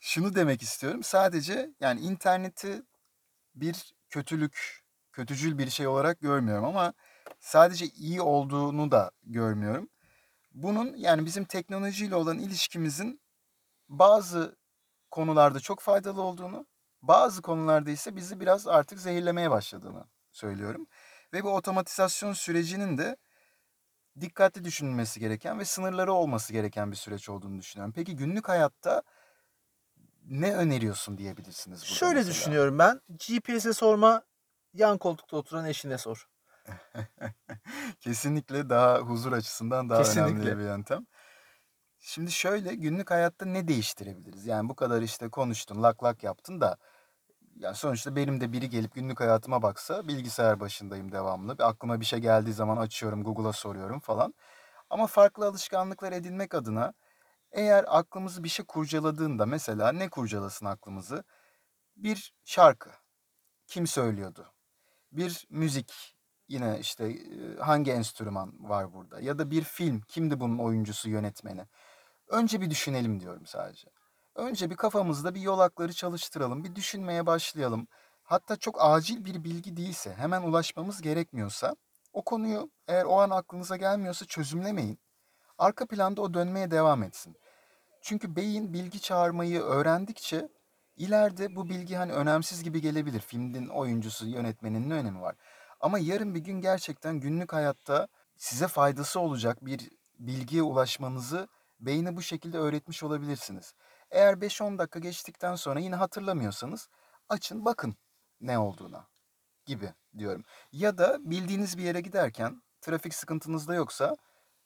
Şunu 0.00 0.34
demek 0.34 0.62
istiyorum. 0.62 1.02
Sadece 1.02 1.70
yani 1.80 2.00
interneti 2.00 2.82
bir 3.54 3.94
kötülük, 4.10 4.84
kötücül 5.12 5.58
bir 5.58 5.70
şey 5.70 5.86
olarak 5.86 6.20
görmüyorum 6.20 6.64
ama 6.64 6.92
sadece 7.40 7.86
iyi 7.86 8.20
olduğunu 8.20 8.90
da 8.90 9.10
görmüyorum. 9.22 9.88
Bunun 10.54 10.96
yani 10.96 11.26
bizim 11.26 11.44
teknolojiyle 11.44 12.14
olan 12.14 12.38
ilişkimizin 12.38 13.20
bazı 13.88 14.56
konularda 15.10 15.60
çok 15.60 15.80
faydalı 15.80 16.22
olduğunu, 16.22 16.66
bazı 17.08 17.42
konularda 17.42 17.90
ise 17.90 18.16
bizi 18.16 18.40
biraz 18.40 18.66
artık 18.66 18.98
zehirlemeye 19.00 19.50
başladığını 19.50 20.04
söylüyorum. 20.30 20.86
Ve 21.32 21.44
bu 21.44 21.50
otomatizasyon 21.54 22.32
sürecinin 22.32 22.98
de 22.98 23.16
dikkatli 24.20 24.64
düşünülmesi 24.64 25.20
gereken 25.20 25.58
ve 25.58 25.64
sınırları 25.64 26.12
olması 26.12 26.52
gereken 26.52 26.90
bir 26.90 26.96
süreç 26.96 27.28
olduğunu 27.28 27.58
düşünüyorum. 27.58 27.92
Peki 27.96 28.16
günlük 28.16 28.48
hayatta 28.48 29.02
ne 30.24 30.54
öneriyorsun 30.54 31.18
diyebilirsiniz 31.18 31.80
burada 31.80 31.94
Şöyle 31.94 32.14
mesela? 32.14 32.34
düşünüyorum 32.34 32.78
ben. 32.78 33.00
GPS'e 33.08 33.72
sorma, 33.72 34.22
yan 34.74 34.98
koltukta 34.98 35.36
oturan 35.36 35.64
eşine 35.64 35.98
sor. 35.98 36.28
Kesinlikle 38.00 38.70
daha 38.70 38.98
huzur 38.98 39.32
açısından 39.32 39.90
daha 39.90 39.98
önemli 39.98 40.14
Kesinlikle. 40.14 40.58
bir 40.58 40.62
yöntem. 40.62 41.06
Şimdi 41.98 42.32
şöyle 42.32 42.74
günlük 42.74 43.10
hayatta 43.10 43.46
ne 43.46 43.68
değiştirebiliriz? 43.68 44.46
Yani 44.46 44.68
bu 44.68 44.74
kadar 44.74 45.02
işte 45.02 45.28
konuştun, 45.30 45.82
lak 45.82 46.04
lak 46.04 46.22
yaptın 46.22 46.60
da 46.60 46.76
yani 47.58 47.74
sonuçta 47.76 48.16
benim 48.16 48.40
de 48.40 48.52
biri 48.52 48.70
gelip 48.70 48.94
günlük 48.94 49.20
hayatıma 49.20 49.62
baksa 49.62 50.08
bilgisayar 50.08 50.60
başındayım 50.60 51.12
devamlı. 51.12 51.58
Bir 51.58 51.68
Aklıma 51.68 52.00
bir 52.00 52.04
şey 52.04 52.18
geldiği 52.18 52.52
zaman 52.52 52.76
açıyorum, 52.76 53.24
Google'a 53.24 53.52
soruyorum 53.52 54.00
falan. 54.00 54.34
Ama 54.90 55.06
farklı 55.06 55.46
alışkanlıklar 55.46 56.12
edinmek 56.12 56.54
adına 56.54 56.92
eğer 57.52 57.84
aklımızı 57.88 58.44
bir 58.44 58.48
şey 58.48 58.66
kurcaladığında 58.66 59.46
mesela 59.46 59.92
ne 59.92 60.10
kurcalasın 60.10 60.66
aklımızı? 60.66 61.24
Bir 61.96 62.34
şarkı. 62.44 62.90
Kim 63.66 63.86
söylüyordu? 63.86 64.52
Bir 65.12 65.46
müzik. 65.50 66.16
Yine 66.48 66.78
işte 66.80 67.18
hangi 67.60 67.92
enstrüman 67.92 68.54
var 68.70 68.92
burada? 68.92 69.20
Ya 69.20 69.38
da 69.38 69.50
bir 69.50 69.64
film. 69.64 70.00
Kimdi 70.00 70.40
bunun 70.40 70.58
oyuncusu, 70.58 71.10
yönetmeni? 71.10 71.66
Önce 72.28 72.60
bir 72.60 72.70
düşünelim 72.70 73.20
diyorum 73.20 73.46
sadece. 73.46 73.88
Önce 74.36 74.70
bir 74.70 74.76
kafamızda 74.76 75.34
bir 75.34 75.40
yolakları 75.40 75.92
çalıştıralım. 75.92 76.64
Bir 76.64 76.74
düşünmeye 76.74 77.26
başlayalım. 77.26 77.88
Hatta 78.22 78.56
çok 78.56 78.76
acil 78.78 79.24
bir 79.24 79.44
bilgi 79.44 79.76
değilse, 79.76 80.14
hemen 80.14 80.42
ulaşmamız 80.42 81.02
gerekmiyorsa 81.02 81.76
o 82.12 82.22
konuyu 82.22 82.70
eğer 82.88 83.04
o 83.04 83.20
an 83.20 83.30
aklınıza 83.30 83.76
gelmiyorsa 83.76 84.24
çözümlemeyin. 84.24 84.98
Arka 85.58 85.86
planda 85.86 86.22
o 86.22 86.34
dönmeye 86.34 86.70
devam 86.70 87.02
etsin. 87.02 87.36
Çünkü 88.02 88.36
beyin 88.36 88.72
bilgi 88.72 89.00
çağırmayı 89.00 89.60
öğrendikçe 89.60 90.48
ileride 90.96 91.56
bu 91.56 91.68
bilgi 91.68 91.96
hani 91.96 92.12
önemsiz 92.12 92.62
gibi 92.62 92.80
gelebilir. 92.80 93.20
Filmin 93.20 93.68
oyuncusu, 93.68 94.26
yönetmenin 94.26 94.90
ne 94.90 94.94
önemi 94.94 95.20
var? 95.20 95.36
Ama 95.80 95.98
yarın 95.98 96.34
bir 96.34 96.40
gün 96.40 96.60
gerçekten 96.60 97.20
günlük 97.20 97.52
hayatta 97.52 98.08
size 98.36 98.68
faydası 98.68 99.20
olacak 99.20 99.66
bir 99.66 99.90
bilgiye 100.18 100.62
ulaşmanızı 100.62 101.48
beyne 101.80 102.16
bu 102.16 102.22
şekilde 102.22 102.58
öğretmiş 102.58 103.02
olabilirsiniz. 103.02 103.74
Eğer 104.10 104.34
5-10 104.34 104.78
dakika 104.78 104.98
geçtikten 104.98 105.54
sonra 105.54 105.80
yine 105.80 105.96
hatırlamıyorsanız 105.96 106.88
açın 107.28 107.64
bakın 107.64 107.96
ne 108.40 108.58
olduğuna 108.58 109.06
gibi 109.66 109.94
diyorum. 110.18 110.44
Ya 110.72 110.98
da 110.98 111.18
bildiğiniz 111.30 111.78
bir 111.78 111.82
yere 111.82 112.00
giderken 112.00 112.62
trafik 112.80 113.14
sıkıntınız 113.14 113.68
da 113.68 113.74
yoksa 113.74 114.16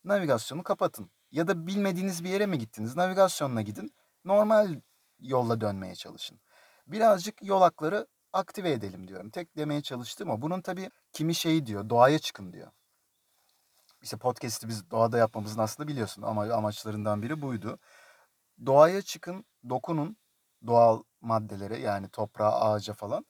navigasyonu 0.04 0.62
kapatın. 0.62 1.10
Ya 1.30 1.48
da 1.48 1.66
bilmediğiniz 1.66 2.24
bir 2.24 2.28
yere 2.28 2.46
mi 2.46 2.58
gittiniz? 2.58 2.96
Navigasyonla 2.96 3.62
gidin. 3.62 3.94
Normal 4.24 4.80
yolla 5.20 5.60
dönmeye 5.60 5.94
çalışın. 5.94 6.40
Birazcık 6.86 7.42
yolakları 7.42 8.06
aktive 8.32 8.70
edelim 8.70 9.08
diyorum. 9.08 9.30
Tek 9.30 9.56
demeye 9.56 9.82
çalıştım 9.82 10.30
o. 10.30 10.42
Bunun 10.42 10.60
tabii 10.62 10.90
kimi 11.12 11.34
şeyi 11.34 11.66
diyor, 11.66 11.90
doğaya 11.90 12.18
çıkın 12.18 12.52
diyor. 12.52 12.72
İşte 14.02 14.16
podcast'i 14.16 14.68
biz 14.68 14.90
doğada 14.90 15.18
yapmamızın 15.18 15.60
aslında 15.60 15.88
biliyorsun 15.88 16.22
ama 16.22 16.42
amaçlarından 16.42 17.22
biri 17.22 17.42
buydu. 17.42 17.78
Doğaya 18.66 19.02
çıkın, 19.02 19.44
dokunun 19.68 20.16
doğal 20.66 21.02
maddelere 21.20 21.78
yani 21.78 22.08
toprağa, 22.08 22.52
ağaca 22.60 22.94
falan. 22.94 23.26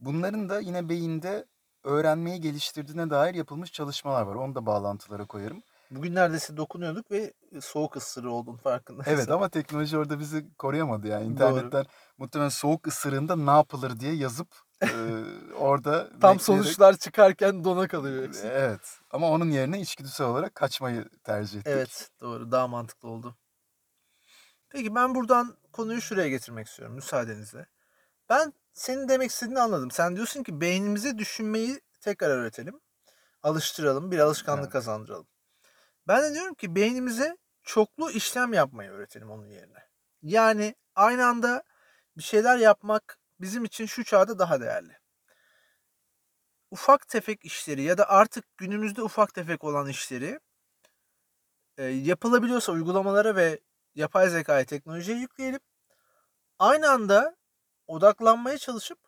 Bunların 0.00 0.48
da 0.48 0.60
yine 0.60 0.88
beyinde 0.88 1.46
öğrenmeyi 1.84 2.40
geliştirdiğine 2.40 3.10
dair 3.10 3.34
yapılmış 3.34 3.72
çalışmalar 3.72 4.22
var. 4.22 4.34
Onu 4.34 4.54
da 4.54 4.66
bağlantılara 4.66 5.26
koyarım. 5.26 5.62
Bugün 5.90 6.14
neredeyse 6.14 6.56
dokunuyorduk 6.56 7.10
ve 7.10 7.32
soğuk 7.60 7.96
ısırığı 7.96 8.32
oldun 8.32 8.56
farkındaysan. 8.56 9.12
Evet 9.12 9.30
ama 9.30 9.48
teknoloji 9.48 9.98
orada 9.98 10.18
bizi 10.18 10.54
koruyamadı 10.54 11.06
yani. 11.08 11.24
Doğru. 11.24 11.50
İnternetten 11.50 11.86
muhtemelen 12.18 12.48
soğuk 12.48 12.86
ısırığında 12.86 13.36
ne 13.36 13.50
yapılır 13.50 14.00
diye 14.00 14.14
yazıp 14.14 14.48
e, 14.82 15.22
orada 15.58 16.10
Tam 16.20 16.36
bekleyerek- 16.36 16.40
sonuçlar 16.40 16.96
çıkarken 16.96 17.64
dona 17.64 17.88
kalıyor 17.88 18.24
hepsi. 18.24 18.46
Evet 18.46 18.98
ama 19.10 19.30
onun 19.30 19.50
yerine 19.50 19.80
içgüdüsel 19.80 20.26
olarak 20.26 20.54
kaçmayı 20.54 21.08
tercih 21.24 21.58
ettik. 21.58 21.72
Evet 21.72 22.10
doğru 22.20 22.52
daha 22.52 22.68
mantıklı 22.68 23.08
oldu. 23.08 23.36
Peki 24.70 24.94
ben 24.94 25.14
buradan 25.14 25.56
konuyu 25.72 26.00
şuraya 26.00 26.28
getirmek 26.28 26.66
istiyorum 26.66 26.94
müsaadenizle. 26.94 27.66
Ben 28.28 28.52
senin 28.72 29.08
demek 29.08 29.30
istediğini 29.30 29.60
anladım. 29.60 29.90
Sen 29.90 30.16
diyorsun 30.16 30.42
ki 30.42 30.60
beynimize 30.60 31.18
düşünmeyi 31.18 31.80
tekrar 32.00 32.30
öğretelim. 32.30 32.80
Alıştıralım 33.42 34.10
bir 34.10 34.18
alışkanlık 34.18 34.64
Evet. 34.64 34.72
kazandıralım. 34.72 35.26
Ben 36.08 36.22
de 36.22 36.34
diyorum 36.34 36.54
ki 36.54 36.74
beynimize 36.74 37.36
çoklu 37.62 38.10
işlem 38.10 38.52
yapmayı 38.52 38.90
öğretelim 38.90 39.30
onun 39.30 39.46
yerine. 39.46 39.88
Yani 40.22 40.74
aynı 40.94 41.26
anda 41.26 41.62
bir 42.16 42.22
şeyler 42.22 42.56
yapmak 42.58 43.18
bizim 43.40 43.64
için 43.64 43.86
şu 43.86 44.04
çağda 44.04 44.38
daha 44.38 44.60
değerli. 44.60 44.98
Ufak 46.70 47.08
tefek 47.08 47.44
işleri 47.44 47.82
ya 47.82 47.98
da 47.98 48.08
artık 48.08 48.58
günümüzde 48.58 49.02
ufak 49.02 49.34
tefek 49.34 49.64
olan 49.64 49.88
işleri 49.88 50.40
e, 51.78 51.84
yapılabiliyorsa 51.84 52.72
uygulamalara 52.72 53.36
ve 53.36 53.60
yapay 54.00 54.28
zekaya 54.28 54.64
teknolojiye 54.64 55.18
yükleyelim. 55.18 55.60
Aynı 56.58 56.90
anda 56.90 57.36
odaklanmaya 57.86 58.58
çalışıp 58.58 58.98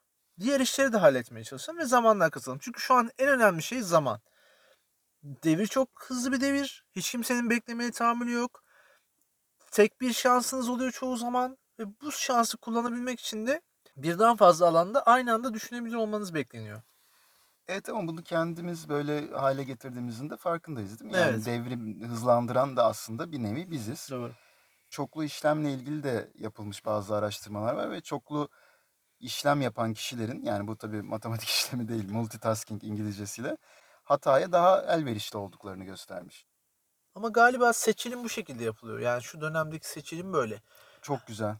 diğer 0.40 0.61
işleri 0.61 0.92
de 0.92 0.96
halletmeye 0.96 1.44
çalışalım 1.44 1.78
ve 1.78 1.84
zamanla 1.84 2.30
kazanalım. 2.30 2.61
Çünkü 2.64 2.80
şu 2.80 2.94
an 2.94 3.11
en 3.18 3.28
önemli 3.28 3.62
şey 3.62 3.82
zaman. 3.82 4.20
Devir 5.22 5.66
çok 5.66 5.88
hızlı 6.06 6.32
bir 6.32 6.40
devir. 6.40 6.84
Hiç 6.96 7.11
kimsenin 7.11 7.50
beklemeye 7.50 7.90
tahammülü 7.90 8.32
yok. 8.32 8.62
Tek 9.70 10.00
bir 10.00 10.12
şansınız 10.12 10.68
oluyor 10.68 10.90
çoğu 10.92 11.16
zaman 11.16 11.58
ve 11.78 11.84
bu 12.02 12.12
şansı 12.12 12.56
kullanabilmek 12.58 13.20
için 13.20 13.46
de 13.46 13.62
birden 13.96 14.37
fazla 14.37 14.68
alanda 14.68 15.02
aynı 15.02 15.34
anda 15.34 15.54
düşünebilir 15.54 15.94
olmanız 15.94 16.34
bekleniyor. 16.34 16.82
Evet 17.68 17.88
ama 17.88 18.08
bunu 18.08 18.22
kendimiz 18.22 18.88
böyle 18.88 19.30
hale 19.30 19.64
getirdiğimizin 19.64 20.30
de 20.30 20.37
farkındayız 20.37 21.00
değil 21.00 21.11
mi? 21.11 21.16
Yani 21.16 21.30
Evet. 21.30 21.46
devrim 21.46 22.08
hızlandıran 22.08 22.76
da 22.76 22.84
aslında 22.84 23.32
bir 23.32 23.42
nevi 23.42 23.70
biziz. 23.70 24.08
Doğru. 24.11 24.32
Çoklu 24.92 25.25
işlemle 25.25 25.72
ilgili 25.72 26.02
de 26.02 26.30
yapılmış 26.34 26.84
bazı 26.84 27.16
araştırmalar 27.16 27.75
var 27.75 27.90
ve 27.90 28.00
çoklu 28.00 28.49
işlem 29.20 29.61
yapan 29.61 29.94
kişilerin 29.94 30.44
yani 30.44 30.66
bu 30.66 30.76
tabii 30.76 31.02
matematik 31.02 31.49
işlemi 31.49 31.88
değil 31.88 32.11
multitasking 32.11 32.84
İngilizcesiyle 32.84 33.56
hataya 34.02 34.52
daha 34.52 34.82
elverişli 34.82 35.38
olduklarını 35.38 35.84
göstermiş. 35.84 36.46
Ama 37.14 37.28
galiba 37.28 37.72
seçilim 37.72 38.25
bu 38.25 38.28
şekilde 38.28 38.64
yapılıyor. 38.64 38.99
Yani 38.99 39.22
şu 39.22 39.40
dönemdeki 39.40 39.88
seçilim 39.88 40.32
böyle. 40.32 40.62
Çok 41.02 41.26
güzel. 41.26 41.56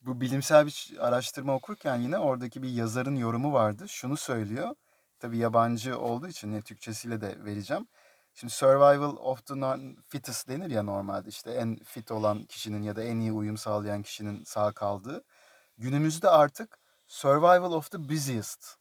Bu 0.00 0.20
bilimsel 0.20 0.66
bir 0.66 0.96
araştırma 1.00 1.54
okurken 1.54 1.96
yine 1.96 2.18
oradaki 2.18 2.62
bir 2.62 2.70
yazarın 2.70 3.16
yorumu 3.16 3.52
vardı. 3.52 3.88
Şunu 3.88 4.16
söylüyor. 4.16 4.74
Tabii 5.18 5.38
yabancı 5.38 5.98
olduğu 5.98 6.28
için 6.28 6.52
ne 6.52 6.62
Türkçesiyle 6.62 7.20
de 7.20 7.44
vereceğim. 7.44 7.88
Şimdi 8.38 8.52
survival 8.52 9.16
of 9.16 9.46
the 9.46 9.54
non- 9.54 9.96
fittest 10.08 10.48
denir 10.48 10.70
ya 10.70 10.82
normalde 10.82 11.28
işte 11.28 11.50
en 11.50 11.76
fit 11.76 12.10
olan 12.10 12.44
kişinin 12.44 12.82
ya 12.82 12.96
da 12.96 13.02
en 13.02 13.20
iyi 13.20 13.32
uyum 13.32 13.56
sağlayan 13.56 14.02
kişinin 14.02 14.44
sağ 14.44 14.72
kaldığı. 14.72 15.24
Günümüzde 15.78 16.28
artık 16.28 16.78
survival 17.06 17.72
of 17.72 17.90
the 17.90 18.08
busiest 18.08 18.76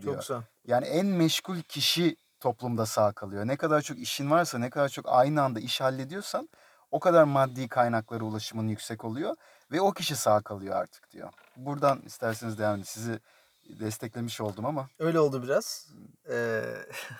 diyor. 0.00 0.14
Çok 0.14 0.20
güzel. 0.20 0.42
Yani 0.64 0.86
en 0.86 1.06
meşgul 1.06 1.60
kişi 1.60 2.16
toplumda 2.40 2.86
sağ 2.86 3.12
kalıyor. 3.12 3.46
Ne 3.46 3.56
kadar 3.56 3.82
çok 3.82 3.98
işin 3.98 4.30
varsa, 4.30 4.58
ne 4.58 4.70
kadar 4.70 4.88
çok 4.88 5.08
aynı 5.08 5.42
anda 5.42 5.60
iş 5.60 5.80
hallediyorsan 5.80 6.48
o 6.90 7.00
kadar 7.00 7.24
maddi 7.24 7.68
kaynaklara 7.68 8.24
ulaşımın 8.24 8.68
yüksek 8.68 9.04
oluyor 9.04 9.36
ve 9.72 9.80
o 9.80 9.92
kişi 9.92 10.16
sağ 10.16 10.42
kalıyor 10.42 10.76
artık 10.76 11.10
diyor. 11.10 11.32
Buradan 11.56 12.02
isterseniz 12.02 12.58
devam 12.58 12.74
edin. 12.74 12.82
Sizi 12.84 13.20
desteklemiş 13.68 14.40
oldum 14.40 14.66
ama 14.66 14.88
Öyle 14.98 15.20
oldu 15.20 15.42
biraz. 15.42 15.92
Ee, 16.30 16.64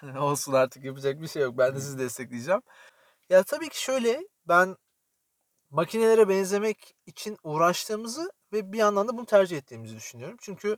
olsun 0.18 0.52
artık 0.52 0.84
yapacak 0.84 1.22
bir 1.22 1.28
şey 1.28 1.42
yok. 1.42 1.58
Ben 1.58 1.74
de 1.74 1.80
sizi 1.80 1.98
destekleyeceğim. 1.98 2.62
Ya 3.30 3.42
tabii 3.42 3.68
ki 3.68 3.82
şöyle 3.82 4.28
ben 4.48 4.76
makinelere 5.70 6.28
benzemek 6.28 6.94
için 7.06 7.38
uğraştığımızı 7.42 8.32
ve 8.52 8.72
bir 8.72 8.78
yandan 8.78 9.08
da 9.08 9.16
bunu 9.16 9.26
tercih 9.26 9.58
ettiğimizi 9.58 9.96
düşünüyorum. 9.96 10.36
Çünkü 10.40 10.76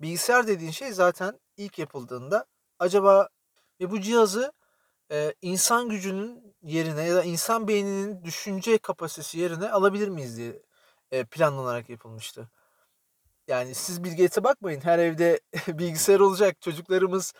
bilgisayar 0.00 0.46
dediğin 0.46 0.70
şey 0.70 0.92
zaten 0.92 1.40
ilk 1.56 1.78
yapıldığında 1.78 2.46
acaba 2.78 3.28
ve 3.80 3.90
bu 3.90 4.00
cihazı 4.00 4.52
e, 5.12 5.34
insan 5.42 5.88
gücünün 5.88 6.56
yerine 6.62 7.02
ya 7.04 7.16
da 7.16 7.24
insan 7.24 7.68
beyninin 7.68 8.24
düşünce 8.24 8.78
kapasitesi 8.78 9.38
yerine 9.38 9.70
alabilir 9.70 10.08
miyiz 10.08 10.36
diye 10.36 10.62
e, 11.10 11.24
planlanarak 11.24 11.90
yapılmıştı. 11.90 12.50
Yani 13.48 13.74
siz 13.74 14.04
Bill 14.04 14.10
Gates'e 14.10 14.44
bakmayın. 14.44 14.80
Her 14.80 14.98
evde 14.98 15.40
bilgisayar 15.68 16.20
olacak. 16.20 16.60
Çocuklarımız 16.60 17.32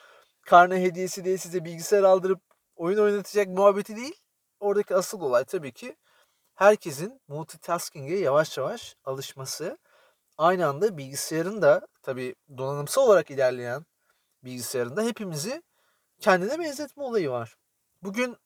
karne 0.43 0.83
hediyesi 0.83 1.25
diye 1.25 1.39
size 1.39 1.65
bilgisayar 1.65 2.03
aldırıp 2.03 2.41
oyun 2.77 2.99
oynatacak 2.99 3.49
muhabbeti 3.49 3.97
değil. 3.97 4.15
Oradaki 4.61 4.95
asıl 4.95 5.21
olay 5.21 5.45
tabii 5.45 5.73
ki 5.73 5.97
herkesin 6.55 7.21
multitasking'e 7.29 8.17
yavaş 8.17 8.59
yavaş 8.59 8.97
alışması. 9.05 9.79
Aynı 10.39 10.67
anda 10.67 10.99
bilgisayarın 10.99 11.63
da 11.63 11.87
tabii 12.03 12.35
donanımsal 12.59 13.03
olarak 13.03 13.31
ilerleyen 13.31 13.85
bilgisayarın 14.45 14.97
da 14.97 15.03
hepimizi 15.03 15.63
kendine 16.21 16.59
benzetme 16.59 17.03
olayı 17.03 17.31
var. 17.31 17.57
Bugün 18.03 18.37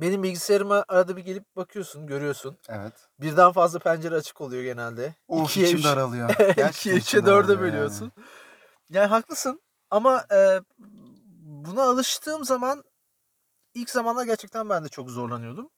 benim 0.00 0.22
bilgisayarıma 0.22 0.84
arada 0.88 1.16
bir 1.16 1.22
gelip 1.24 1.56
bakıyorsun, 1.56 2.06
görüyorsun. 2.06 2.58
evet. 2.68 2.92
Birden 3.20 3.52
fazla 3.52 3.78
pencere 3.78 4.14
açık 4.14 4.40
oluyor 4.40 4.62
genelde. 4.62 5.14
Uf 5.28 5.50
İkiye, 5.50 5.66
içim 5.66 5.78
üç- 5.78 5.84
daralıyor. 5.84 6.30
İkiye, 6.70 6.94
üçe, 6.96 7.26
dörde 7.26 7.60
bölüyorsun. 7.60 8.12
Yani 8.90 9.06
haklısın 9.06 9.62
ama 9.90 10.24
e, 10.32 10.60
buna 11.38 11.82
alıştığım 11.82 12.44
zaman 12.44 12.84
ilk 13.74 13.90
zamanlar 13.90 14.24
gerçekten 14.24 14.68
ben 14.68 14.84
de 14.84 14.88
çok 14.88 15.10
zorlanıyordum. 15.10 15.70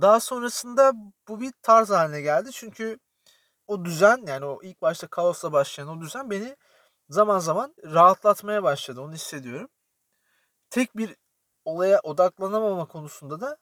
Daha 0.00 0.20
sonrasında 0.20 0.92
bu 1.28 1.40
bir 1.40 1.52
tarz 1.62 1.90
haline 1.90 2.20
geldi. 2.20 2.50
Çünkü 2.52 2.98
o 3.66 3.84
düzen 3.84 4.24
yani 4.26 4.44
o 4.44 4.62
ilk 4.62 4.82
başta 4.82 5.06
kaosla 5.06 5.52
başlayan 5.52 5.88
o 5.88 6.00
düzen 6.00 6.30
beni 6.30 6.56
zaman 7.08 7.38
zaman 7.38 7.74
rahatlatmaya 7.84 8.62
başladı. 8.62 9.00
Onu 9.00 9.12
hissediyorum. 9.12 9.68
Tek 10.70 10.96
bir 10.96 11.16
olaya 11.66 12.00
odaklanamama 12.00 12.86
konusunda 12.88 13.40
da 13.40 13.58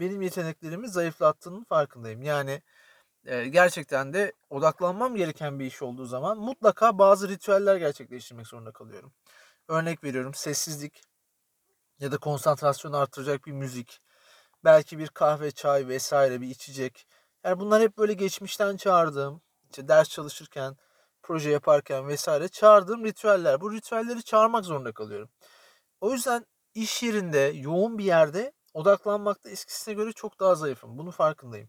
benim 0.00 0.22
yeteneklerimi 0.22 0.88
zayıflattığının 0.88 1.64
farkındayım. 1.64 2.22
Yani 2.22 2.62
e, 3.24 3.48
gerçekten 3.48 4.12
de 4.12 4.32
odaklanmam 4.50 5.16
gereken 5.16 5.60
bir 5.60 5.66
iş 5.66 5.82
olduğu 5.82 6.06
zaman 6.06 6.38
mutlaka 6.38 6.98
bazı 6.98 7.28
ritüeller 7.28 7.76
gerçekleştirmek 7.76 8.46
zorunda 8.46 8.72
kalıyorum. 8.72 9.12
Örnek 9.68 10.04
veriyorum 10.04 10.34
sessizlik 10.34 11.02
ya 12.00 12.12
da 12.12 12.18
konsantrasyonu 12.18 12.96
artıracak 12.96 13.46
bir 13.46 13.52
müzik, 13.52 14.00
belki 14.64 14.98
bir 14.98 15.08
kahve, 15.08 15.50
çay 15.50 15.88
vesaire 15.88 16.40
bir 16.40 16.48
içecek. 16.48 17.06
Yani 17.44 17.60
bunlar 17.60 17.82
hep 17.82 17.98
böyle 17.98 18.12
geçmişten 18.14 18.76
çağırdığım, 18.76 19.42
işte 19.70 19.88
ders 19.88 20.08
çalışırken, 20.08 20.76
proje 21.22 21.50
yaparken 21.50 22.08
vesaire 22.08 22.48
çağırdığım 22.48 23.04
ritüeller. 23.04 23.60
Bu 23.60 23.72
ritüelleri 23.72 24.22
çağırmak 24.22 24.64
zorunda 24.64 24.92
kalıyorum. 24.92 25.28
O 26.00 26.12
yüzden 26.12 26.46
iş 26.74 27.02
yerinde, 27.02 27.38
yoğun 27.38 27.98
bir 27.98 28.04
yerde 28.04 28.52
odaklanmakta 28.74 29.50
eskisine 29.50 29.94
göre 29.94 30.12
çok 30.12 30.40
daha 30.40 30.54
zayıfım. 30.54 30.98
Bunun 30.98 31.10
farkındayım. 31.10 31.68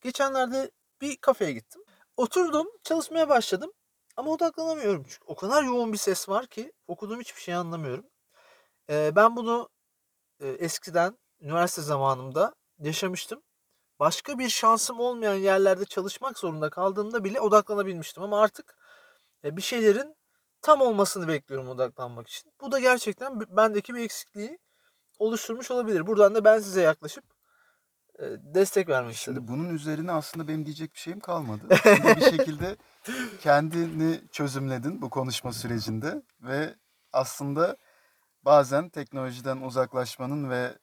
Geçenlerde 0.00 0.70
bir 1.00 1.16
kafeye 1.16 1.52
gittim. 1.52 1.82
Oturdum, 2.16 2.66
çalışmaya 2.84 3.28
başladım. 3.28 3.72
Ama 4.16 4.30
odaklanamıyorum. 4.30 5.04
Çünkü 5.04 5.24
o 5.26 5.36
kadar 5.36 5.62
yoğun 5.62 5.92
bir 5.92 5.98
ses 5.98 6.28
var 6.28 6.46
ki 6.46 6.72
okuduğum 6.88 7.20
hiçbir 7.20 7.40
şey 7.40 7.54
anlamıyorum. 7.54 8.06
Ee, 8.90 9.12
ben 9.16 9.36
bunu 9.36 9.68
e, 10.40 10.48
eskiden 10.48 11.18
üniversite 11.40 11.82
zamanımda 11.82 12.54
yaşamıştım. 12.78 13.42
Başka 14.00 14.38
bir 14.38 14.48
şansım 14.48 15.00
olmayan 15.00 15.34
yerlerde 15.34 15.84
çalışmak 15.84 16.38
zorunda 16.38 16.70
kaldığımda 16.70 17.24
bile 17.24 17.40
odaklanabilmiştim. 17.40 18.22
Ama 18.22 18.42
artık 18.42 18.76
e, 19.44 19.56
bir 19.56 19.62
şeylerin 19.62 20.16
tam 20.62 20.80
olmasını 20.80 21.28
bekliyorum 21.28 21.68
odaklanmak 21.68 22.28
için. 22.28 22.52
Bu 22.60 22.72
da 22.72 22.80
gerçekten 22.80 23.40
bendeki 23.40 23.94
bir 23.94 24.00
eksikliği 24.00 24.58
oluşturmuş 25.18 25.70
olabilir. 25.70 26.06
Buradan 26.06 26.34
da 26.34 26.44
ben 26.44 26.58
size 26.58 26.80
yaklaşıp 26.80 27.24
destek 28.28 28.88
vermek 28.88 29.14
istedim. 29.14 29.36
Şimdi 29.36 29.52
bunun 29.52 29.74
üzerine 29.74 30.12
aslında 30.12 30.48
benim 30.48 30.66
diyecek 30.66 30.94
bir 30.94 30.98
şeyim 30.98 31.20
kalmadı. 31.20 31.62
Bir 32.16 32.20
şekilde 32.20 32.76
kendini 33.40 34.20
çözümledin 34.32 35.02
bu 35.02 35.10
konuşma 35.10 35.52
sürecinde 35.52 36.22
ve 36.40 36.74
aslında 37.12 37.76
bazen 38.44 38.88
teknolojiden 38.88 39.56
uzaklaşmanın 39.56 40.50
ve 40.50 40.78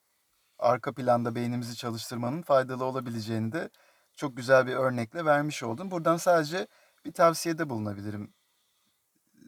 arka 0.60 0.94
planda 0.94 1.36
beynimizi 1.36 1.76
çalıştırmanın 1.76 2.42
faydalı 2.42 2.86
olabileceğini 2.86 3.52
de 3.52 3.70
çok 4.16 4.38
güzel 4.38 4.68
bir 4.68 4.74
örnekle 4.74 5.26
vermiş 5.26 5.64
oldun. 5.64 5.92
Buradan 5.92 6.18
sadece 6.18 6.68
bir 7.06 7.14
tavsiyede 7.14 7.70
bulunabilirim 7.70 8.34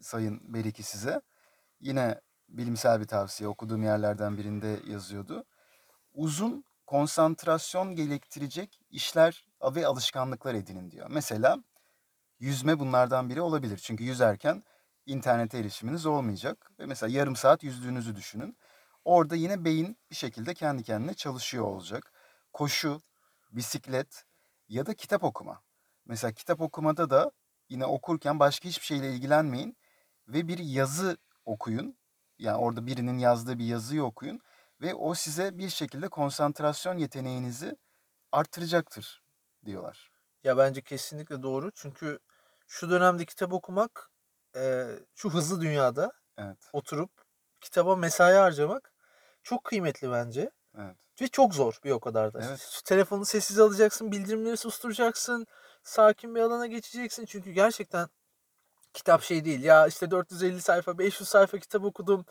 Sayın 0.02 0.54
Beriki 0.54 0.84
size. 0.84 1.22
Yine 1.80 2.22
bilimsel 2.50 3.00
bir 3.00 3.08
tavsiye 3.08 3.50
okuduğum 3.50 3.84
yerlerden 3.84 4.38
birinde 4.38 4.80
yazıyordu. 4.88 5.46
Uzun 6.14 6.64
konsantrasyon 6.88 7.96
gerektirecek 7.96 8.80
işler 8.90 9.46
ve 9.76 9.88
alışkanlıklar 9.88 10.56
edinin 10.56 10.92
diyor. 10.92 11.08
Mesela 11.10 11.58
yüzme 12.40 12.80
bunlardan 12.80 13.30
biri 13.30 13.42
olabilir. 13.42 13.78
Çünkü 13.78 14.04
yüzerken 14.04 14.64
internete 15.06 15.58
erişiminiz 15.58 16.06
olmayacak. 16.06 16.72
Ve 16.80 16.86
mesela 16.86 17.18
yarım 17.18 17.36
saat 17.36 17.64
yüzdüğünüzü 17.64 18.16
düşünün. 18.16 18.58
Orada 19.06 19.36
yine 19.36 19.66
beyin 19.66 19.98
bir 20.12 20.16
şekilde 20.16 20.54
kendi 20.54 20.84
kendine 20.84 21.14
çalışıyor 21.14 21.66
olacak. 21.66 22.14
Koşu, 22.54 23.02
bisiklet 23.52 24.26
ya 24.70 24.86
da 24.86 24.94
kitap 24.94 25.24
okuma. 25.24 25.62
Mesela 26.06 26.32
kitap 26.32 26.62
okumada 26.62 27.10
da 27.10 27.32
yine 27.70 27.86
okurken 27.86 28.40
başka 28.40 28.70
hiçbir 28.70 28.86
şeyle 28.86 29.14
ilgilenmeyin 29.14 29.78
ve 30.34 30.48
bir 30.48 30.58
yazı 30.58 31.18
okuyun. 31.46 31.98
Yani 32.40 32.58
orada 32.58 32.86
birinin 32.86 33.18
yazdığı 33.18 33.60
bir 33.60 33.66
yazıyı 33.66 34.04
okuyun 34.04 34.40
ve 34.82 34.94
o 34.96 35.14
size 35.14 35.58
bir 35.58 35.70
şekilde 35.70 36.10
konsantrasyon 36.10 36.98
yeteneğinizi 36.98 37.78
arttıracaktır 38.32 39.24
diyorlar. 39.66 40.12
Ya 40.44 40.58
bence 40.58 40.82
kesinlikle 40.82 41.44
doğru. 41.44 41.72
Çünkü 41.76 42.20
şu 42.68 42.90
dönemde 42.90 43.26
kitap 43.26 43.54
okumak 43.54 44.12
e, 44.56 44.86
şu 45.16 45.30
hızlı 45.30 45.62
dünyada 45.62 46.12
Evet, 46.38 46.74
oturup 46.74 47.12
kitaba 47.62 47.96
mesai 47.96 48.34
harcamak 48.34 48.94
çok 49.44 49.64
kıymetli 49.64 50.12
bence. 50.12 50.52
evet. 50.78 50.98
Ve 51.22 51.28
çok 51.28 51.54
zor 51.56 51.80
bir 51.84 51.92
o 51.92 52.00
kadar 52.00 52.34
da. 52.34 52.40
Evet. 52.44 52.82
Telefonu 52.86 53.26
sessiz 53.26 53.60
alacaksın, 53.60 54.12
bildirimleri 54.12 54.58
susturacaksın, 54.58 55.46
sakin 55.84 56.36
bir 56.36 56.40
alana 56.42 56.68
geçeceksin. 56.68 57.26
Çünkü 57.26 57.52
gerçekten 57.52 58.08
kitap 58.94 59.24
şey 59.24 59.46
değil. 59.46 59.64
Ya 59.64 59.88
işte 59.88 60.12
450 60.12 60.62
sayfa, 60.62 60.98
500 60.98 61.30
sayfa 61.30 61.58
kitap 61.60 61.84
okudum, 61.84 62.26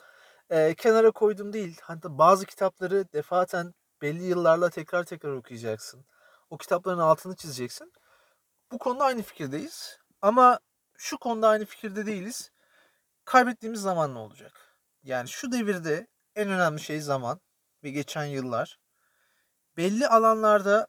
e, 0.50 0.74
kenara 0.74 1.10
koydum 1.10 1.52
değil. 1.52 1.78
Hatta 1.82 2.18
bazı 2.18 2.46
kitapları 2.46 3.12
defaten 3.12 3.74
belli 4.02 4.24
yıllarla 4.24 4.70
tekrar 4.70 5.04
tekrar 5.04 5.32
okuyacaksın. 5.32 6.06
O 6.50 6.58
kitapların 6.58 6.98
altını 6.98 7.36
çizeceksin. 7.36 7.92
Bu 8.72 8.78
konuda 8.78 9.04
aynı 9.04 9.22
fikirdeyiz. 9.22 9.98
Ama 10.22 10.58
şu 10.96 11.18
konuda 11.18 11.48
aynı 11.48 11.64
fikirde 11.64 12.06
değiliz. 12.06 12.50
Kaybettiğimiz 13.24 13.80
zaman 13.80 14.14
ne 14.14 14.18
olacak? 14.18 14.76
Yani 15.02 15.28
şu 15.28 15.52
devirde 15.52 16.06
en 16.36 16.48
önemli 16.48 16.80
şey 16.80 17.00
zaman 17.00 17.40
ve 17.84 17.90
geçen 17.90 18.24
yıllar. 18.24 18.78
Belli 19.76 20.08
alanlarda 20.08 20.86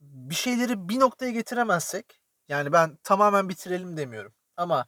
bir 0.00 0.34
şeyleri 0.34 0.88
bir 0.88 1.00
noktaya 1.00 1.30
getiremezsek, 1.30 2.20
yani 2.48 2.72
ben 2.72 2.96
tamamen 3.04 3.48
bitirelim 3.48 3.96
demiyorum. 3.96 4.34
Ama 4.56 4.86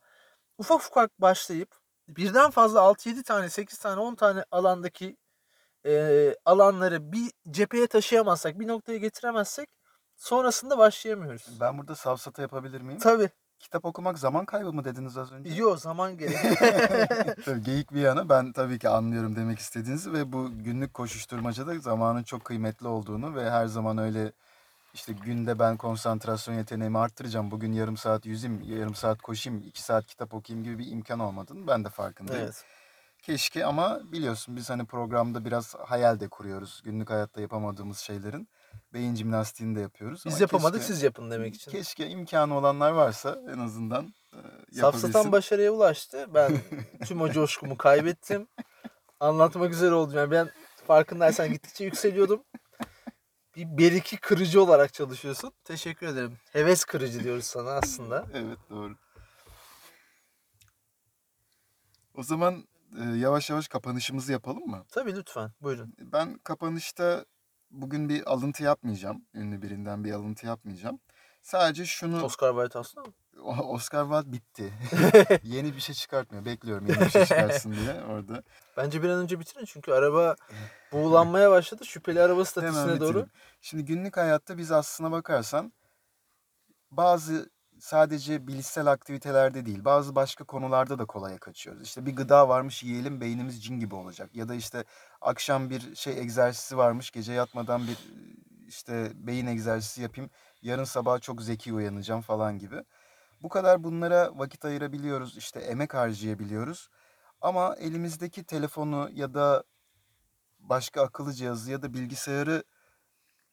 ufak 0.58 0.80
ufak 0.80 1.20
başlayıp 1.20 1.74
birden 2.08 2.50
fazla 2.50 2.80
6-7 2.80 3.22
tane, 3.22 3.50
8 3.50 3.78
tane, 3.78 4.00
10 4.00 4.14
tane 4.14 4.44
alandaki 4.50 5.16
e, 5.86 6.34
alanları 6.44 7.12
bir 7.12 7.30
cepheye 7.50 7.86
taşıyamazsak, 7.86 8.60
bir 8.60 8.68
noktaya 8.68 8.98
getiremezsek 8.98 9.68
sonrasında 10.16 10.78
başlayamıyoruz. 10.78 11.60
Ben 11.60 11.78
burada 11.78 11.94
safsata 11.94 12.42
yapabilir 12.42 12.80
miyim? 12.80 12.98
Tabii. 12.98 13.30
Kitap 13.58 13.84
okumak 13.84 14.18
zaman 14.18 14.44
kaybı 14.44 14.72
mı 14.72 14.84
dediniz 14.84 15.18
az 15.18 15.32
önce? 15.32 15.54
Yok 15.54 15.80
zaman 15.80 16.18
gerek. 16.18 16.36
Tabii 17.44 17.62
geyik 17.62 17.92
bir 17.92 18.00
yana 18.00 18.28
ben 18.28 18.52
tabii 18.52 18.78
ki 18.78 18.88
anlıyorum 18.88 19.36
demek 19.36 19.58
istediğinizi 19.58 20.12
ve 20.12 20.32
bu 20.32 20.50
günlük 20.64 20.94
koşuşturmacada 20.94 21.78
zamanın 21.78 22.22
çok 22.22 22.44
kıymetli 22.44 22.88
olduğunu 22.88 23.34
ve 23.34 23.50
her 23.50 23.66
zaman 23.66 23.98
öyle 23.98 24.32
işte 24.94 25.12
günde 25.12 25.58
ben 25.58 25.76
konsantrasyon 25.76 26.54
yeteneğimi 26.54 26.98
arttıracağım. 26.98 27.50
Bugün 27.50 27.72
yarım 27.72 27.96
saat 27.96 28.26
yüzeyim, 28.26 28.60
yarım 28.62 28.94
saat 28.94 29.22
koşayım, 29.22 29.62
iki 29.66 29.82
saat 29.82 30.06
kitap 30.06 30.34
okuyayım 30.34 30.64
gibi 30.64 30.78
bir 30.78 30.90
imkan 30.90 31.20
olmadığını 31.20 31.66
ben 31.66 31.84
de 31.84 31.88
farkındayım. 31.88 32.42
evet. 32.44 32.64
Keşke 33.22 33.66
ama 33.66 34.00
biliyorsun 34.12 34.56
biz 34.56 34.70
hani 34.70 34.84
programda 34.86 35.44
biraz 35.44 35.74
hayal 35.74 36.20
de 36.20 36.28
kuruyoruz. 36.28 36.80
Günlük 36.84 37.10
hayatta 37.10 37.40
yapamadığımız 37.40 37.98
şeylerin 37.98 38.48
beyin 38.92 39.14
jimnastiğini 39.14 39.76
de 39.76 39.80
yapıyoruz. 39.80 40.22
Biz 40.26 40.32
Ama 40.34 40.40
yapamadık 40.40 40.80
keşke- 40.80 40.92
siz 40.94 41.02
yapın 41.02 41.30
demek 41.30 41.54
için. 41.54 41.70
Keşke 41.70 42.08
imkanı 42.08 42.54
olanlar 42.58 42.90
varsa 42.90 43.38
en 43.54 43.58
azından 43.58 44.14
e, 44.32 44.36
Safsatan 44.74 45.08
yapabilsin. 45.08 45.32
başarıya 45.32 45.70
ulaştı. 45.72 46.26
Ben 46.34 46.52
tüm 47.06 47.20
o 47.20 47.30
coşkumu 47.30 47.76
kaybettim. 47.76 48.48
Anlatmak 49.20 49.72
üzere 49.72 49.94
oldum. 49.94 50.16
Yani 50.16 50.30
ben 50.30 50.50
farkındaysan 50.86 51.52
gittikçe 51.52 51.84
yükseliyordum. 51.84 52.42
Bir 53.56 53.78
beriki 53.78 54.16
kırıcı 54.16 54.62
olarak 54.62 54.94
çalışıyorsun. 54.94 55.52
Teşekkür 55.64 56.06
ederim. 56.06 56.38
Heves 56.52 56.84
kırıcı 56.84 57.24
diyoruz 57.24 57.44
sana 57.44 57.70
aslında. 57.70 58.26
Evet 58.34 58.58
doğru. 58.70 58.96
O 62.14 62.22
zaman 62.22 62.64
e, 63.00 63.04
yavaş 63.04 63.50
yavaş 63.50 63.68
kapanışımızı 63.68 64.32
yapalım 64.32 64.66
mı? 64.66 64.84
Tabii 64.90 65.16
lütfen. 65.16 65.52
Buyurun. 65.60 65.94
Ben 65.98 66.38
kapanışta 66.38 67.24
bugün 67.70 68.08
bir 68.08 68.32
alıntı 68.32 68.62
yapmayacağım. 68.62 69.24
Ünlü 69.34 69.62
birinden 69.62 70.04
bir 70.04 70.12
alıntı 70.12 70.46
yapmayacağım. 70.46 71.00
Sadece 71.42 71.86
şunu 71.86 72.22
Oscar 72.24 72.54
Wilde 72.54 72.78
aslında 72.78 73.08
mı? 73.08 73.14
Oscar 73.42 74.04
Wilde 74.04 74.32
bitti. 74.32 74.72
yeni 75.42 75.76
bir 75.76 75.80
şey 75.80 75.94
çıkartmıyor. 75.94 76.44
Bekliyorum 76.44 76.86
yeni 76.86 77.00
bir 77.00 77.10
şey 77.10 77.24
çıkarsın 77.24 77.72
diye 77.72 78.04
orada. 78.04 78.42
Bence 78.76 79.02
bir 79.02 79.08
an 79.08 79.18
önce 79.18 79.40
bitirin 79.40 79.64
çünkü 79.64 79.92
araba 79.92 80.36
buğulanmaya 80.92 81.50
başladı. 81.50 81.84
Şüpheli 81.84 82.22
araba 82.22 82.44
statüsüne 82.44 83.00
doğru. 83.00 83.26
Şimdi 83.60 83.84
günlük 83.84 84.16
hayatta 84.16 84.58
biz 84.58 84.72
aslına 84.72 85.12
bakarsan 85.12 85.72
bazı 86.90 87.50
sadece 87.78 88.46
bilişsel 88.46 88.86
aktivitelerde 88.86 89.66
değil 89.66 89.84
bazı 89.84 90.14
başka 90.14 90.44
konularda 90.44 90.98
da 90.98 91.04
kolaya 91.04 91.38
kaçıyoruz. 91.38 91.82
İşte 91.82 92.06
bir 92.06 92.16
gıda 92.16 92.48
varmış 92.48 92.82
yiyelim 92.82 93.20
beynimiz 93.20 93.64
cin 93.64 93.80
gibi 93.80 93.94
olacak. 93.94 94.30
Ya 94.34 94.48
da 94.48 94.54
işte 94.54 94.84
akşam 95.20 95.70
bir 95.70 95.94
şey 95.96 96.18
egzersizi 96.18 96.76
varmış 96.76 97.10
gece 97.10 97.32
yatmadan 97.32 97.86
bir 97.86 97.98
işte 98.68 99.12
beyin 99.14 99.46
egzersizi 99.46 100.02
yapayım. 100.02 100.30
Yarın 100.62 100.84
sabah 100.84 101.20
çok 101.20 101.42
zeki 101.42 101.72
uyanacağım 101.72 102.20
falan 102.20 102.58
gibi. 102.58 102.84
Bu 103.42 103.48
kadar 103.48 103.84
bunlara 103.84 104.38
vakit 104.38 104.64
ayırabiliyoruz. 104.64 105.36
işte 105.36 105.60
emek 105.60 105.94
harcayabiliyoruz. 105.94 106.88
Ama 107.40 107.76
elimizdeki 107.76 108.44
telefonu 108.44 109.10
ya 109.12 109.34
da 109.34 109.64
başka 110.58 111.02
akıllı 111.02 111.32
cihazı 111.32 111.70
ya 111.70 111.82
da 111.82 111.94
bilgisayarı 111.94 112.64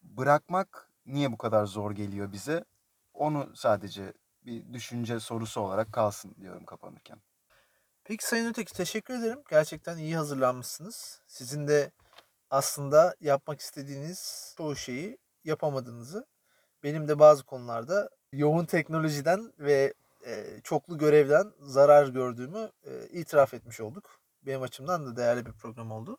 bırakmak 0.02 0.90
niye 1.06 1.32
bu 1.32 1.38
kadar 1.38 1.66
zor 1.66 1.92
geliyor 1.92 2.32
bize? 2.32 2.66
Onu 3.14 3.56
sadece 3.56 4.14
bir 4.46 4.74
düşünce 4.74 5.20
sorusu 5.20 5.62
olarak 5.62 5.94
kalsın 5.94 6.36
diyorum 6.40 6.66
kapanırken. 6.66 7.22
Peki 8.04 8.28
Sayın 8.28 8.50
Öteki 8.50 8.74
teşekkür 8.74 9.14
ederim. 9.14 9.44
Gerçekten 9.50 9.98
iyi 9.98 10.16
hazırlanmışsınız. 10.16 11.22
Sizin 11.28 11.68
de 11.68 11.92
aslında 12.50 13.16
yapmak 13.20 13.60
istediğiniz 13.60 14.54
çoğu 14.58 14.76
şeyi 14.76 15.18
yapamadığınızı, 15.44 16.26
benim 16.84 17.08
de 17.08 17.20
bazı 17.20 17.44
konularda 17.44 18.10
yoğun 18.34 18.66
teknolojiden 18.66 19.54
ve 19.60 19.94
e, 20.26 20.62
çoklu 20.64 20.98
görevden 20.98 21.52
zarar 21.60 22.08
gördüğümü 22.08 22.70
e, 22.84 23.08
itiraf 23.20 23.54
etmiş 23.54 23.80
olduk. 23.82 24.20
Benim 24.46 24.62
açımdan 24.62 25.06
da 25.06 25.16
değerli 25.16 25.46
bir 25.46 25.52
program 25.52 25.92
oldu. 25.92 26.18